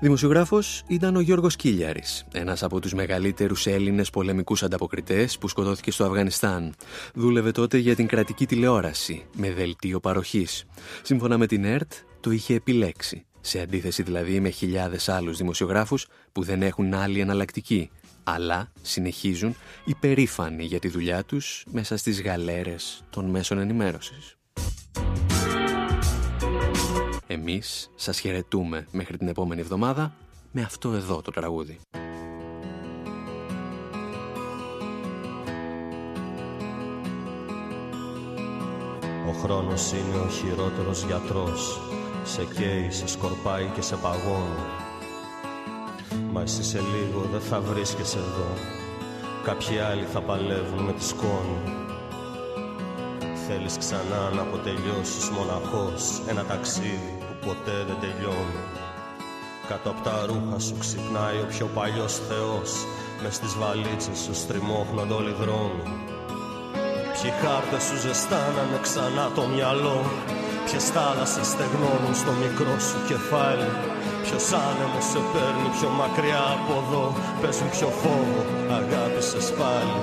[0.00, 6.04] Δημοσιογράφος ήταν ο Γιώργος Κίλιαρης, ένας από τους μεγαλύτερους Έλληνες πολεμικούς ανταποκριτές που σκοτώθηκε στο
[6.04, 6.74] Αφγανιστάν.
[7.14, 10.64] Δούλευε τότε για την κρατική τηλεόραση, με δελτίο παροχής.
[11.02, 16.42] Σύμφωνα με την ΕΡΤ, το είχε επιλέξει, σε αντίθεση δηλαδή με χιλιάδες άλλους δημοσιογράφους που
[16.42, 17.90] δεν έχουν άλλη εναλλακτική,
[18.24, 24.36] αλλά συνεχίζουν υπερήφανοι για τη δουλειά τους μέσα στις γαλέρες των μέσων ενημέρωσης.
[27.28, 30.14] Εμείς σας χαιρετούμε μέχρι την επόμενη εβδομάδα
[30.52, 31.78] με αυτό εδώ το τραγούδι.
[39.28, 41.80] Ο χρόνος είναι ο χειρότερος γιατρός
[42.24, 44.66] Σε καίει, σε σκορπάει και σε παγώνει.
[46.32, 48.50] Μα εσύ σε λίγο δεν θα βρίσκεσαι εδώ.
[49.44, 51.60] Κάποιοι άλλοι θα παλεύουν με τη σκόνη.
[53.48, 57.15] Θέλεις ξανά να αποτελειώσεις μοναχός Ένα ταξίδι
[57.46, 58.64] ποτέ δεν τελειώνει
[59.68, 62.70] Κάτω από τα ρούχα σου ξυπνάει ο πιο παλιός θεός.
[63.22, 65.84] Μες στις βαλίτσες σου στριμώχνονται όλοι δρόμοι.
[67.14, 69.98] Ποιοι χάρτες σου ζεστάνανε ξανά το μυαλό.
[70.66, 73.70] Ποιες θάλασσες στεγνώνουν στο μικρό σου κεφάλι.
[74.24, 77.06] Ποιος άνεμος σε παίρνει πιο μακριά από εδώ.
[77.40, 78.40] Παίζουν πιο φόβο,
[78.78, 80.00] αγάπησες πάλι.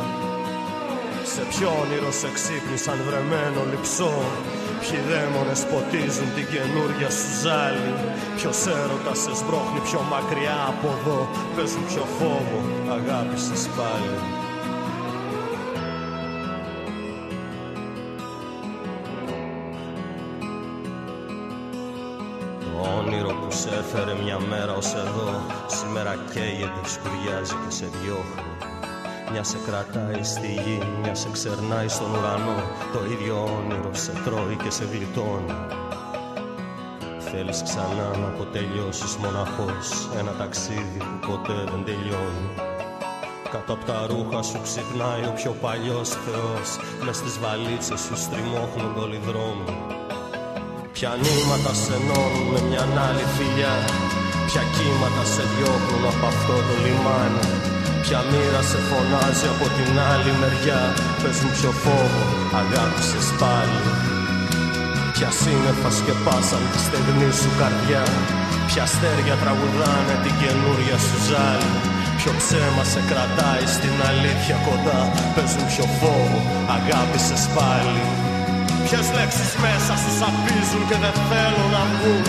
[1.34, 4.14] Σε ποιο όνειρο σε ξύπνησαν βρεμένο λυψό
[4.90, 7.94] Ποιοι δαίμονες ποτίζουν την καινούργια σου ζάλη.
[8.36, 11.20] Ποιος έρωτας σε σμπρώχνει πιο μακριά από εδώ.
[11.56, 12.60] Παίζουν πιο φόβο,
[12.98, 14.16] αγάπησες πάλι.
[22.64, 25.32] Το όνειρο που σε έφερε μια μέρα ως εδώ
[25.68, 28.53] Σήμερα καίγεται, σκουριάζει και σε διώχνει
[29.34, 32.58] μια σε κρατάει στη γη, μια σε ξερνάει στον ουρανό.
[32.94, 35.56] Το ίδιο όνειρο σε τρώει και σε γλιτώνει.
[37.30, 39.88] Θέλεις ξανά να αποτελειώσεις μοναχός.
[40.20, 42.50] Ένα ταξίδι που ποτέ δεν τελειώνει.
[43.54, 46.68] Κάτω από τα ρούχα σου ξυπνάει ο πιο παλιός θεός.
[47.04, 49.70] Μες στις βαλίτσες σου στριμώχνονται όλοι οι δρόμοι.
[50.96, 53.76] Ποια νήματα σε ενώνουν με μια άλλη φιλιά.
[54.48, 57.73] Ποια κύματα σε διώχνουν από αυτό το λιμάνι
[58.04, 60.82] Ποια μοίρα σε φωνάζει από την άλλη μεριά
[61.22, 62.24] Πες μου ποιο φόβο
[62.62, 63.82] αγάπησες πάλι.
[65.16, 68.04] Ποια σύννεφα σκεπάσαν τη στεγνή σου καρδιά
[68.70, 71.74] Ποια αστέρια τραγουδάνε την καινούρια σου ζάλη
[72.20, 75.02] Ποιο ψέμα σε κρατάει στην αλήθεια κοντά
[75.34, 76.40] Πες μου ποιο φόβο
[76.78, 78.04] αγάπησες πάλι.
[78.86, 82.26] Ποιες λέξεις μέσα σου σαπίζουν και δεν θέλουν να βγουν.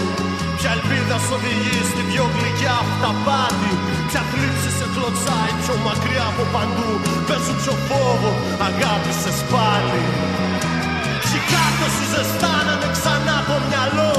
[0.58, 3.70] Ποια ελπίδα σου οδηγεί στην πιο γλυκιά αυταπάτη.
[4.08, 4.73] Ποια θλίψη σε
[5.04, 6.90] κλωτσάει πιο μακριά από παντού.
[7.26, 8.30] Πες σου ποιο φόβο
[8.68, 10.02] αγάπησες πάλι.
[11.22, 14.14] Ποιοι κάτω σου ζεστάνανε ξανά το μυαλό.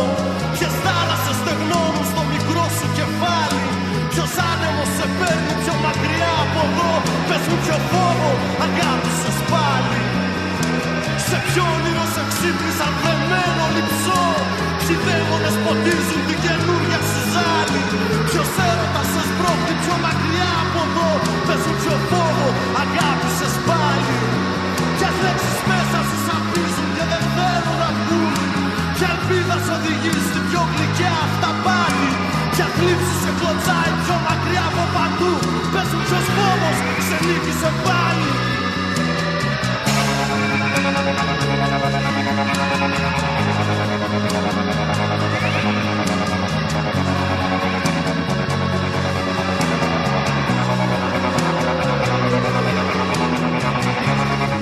[0.56, 3.66] Ποιες θάλασσες στεγνώνουν στο μικρό σου κεφάλι.
[4.12, 6.94] Ποιος άνεμος σε παίρνει πιο μακριά από εδώ.
[7.28, 8.32] Πες μου ποιο φόβο
[8.66, 10.00] αγάπησες πάλι.
[11.28, 14.26] Σε ποιο όνειρο σε ξύπνησαν δεμένο λυψό
[14.88, 17.82] Ποιοι δαίμονες ποτίζουν την καινούρια σου ζάλη.
[18.30, 20.52] Ποιος έρωτας σε σπρώχνει πιο μακριά
[21.46, 22.48] από εδώ Πες μου ποιο φόβο
[22.84, 24.16] αγάπησες πάλι
[24.98, 28.34] Ποιες λέξεις μέσα σου σαπίζουν και δεν θέλουν να βγουν.
[28.96, 32.10] Ποια ελπίδα σε οδηγεί στην πιο γλυκιά αυταπάτη.
[32.54, 35.34] Ποια θλίψη σε κλωτσάει πιο μακριά από παντού.
[35.74, 36.78] Πες μου ποιος φόβος
[37.08, 38.30] σε νίκησε πάλι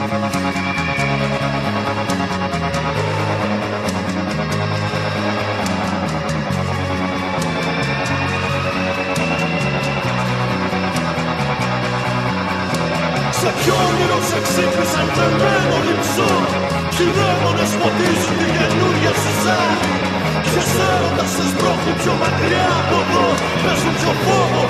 [0.03, 0.15] Σε ποιο
[13.87, 16.31] όνειρο σε ξύπνησαν δεμένο λυψό
[16.95, 19.77] Ποιοι δαίμονες ποτίζουν την καινούρια σου ζάλη
[20.45, 23.25] Ποιες έρωτας σε σπρώχνουν πιο μακριά από εδώ.
[23.63, 24.63] Πες μου ποιο φόβο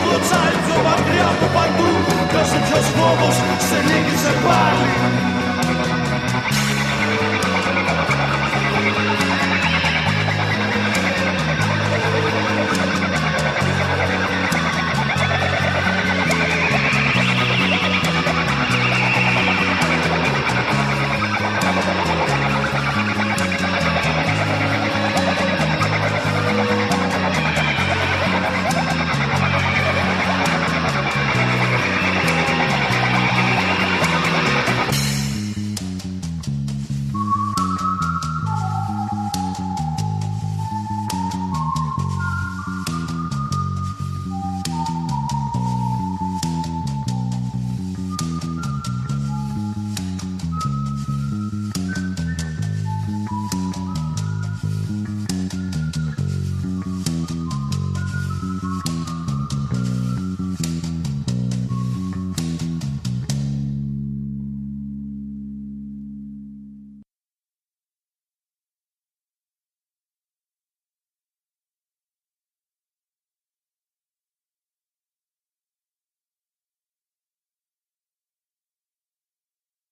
[0.00, 1.90] κλωτσάει πιο μακριά από παντού.
[2.32, 3.36] Πες μου ποιος φόβος
[3.68, 4.86] σε νίκησε πάλι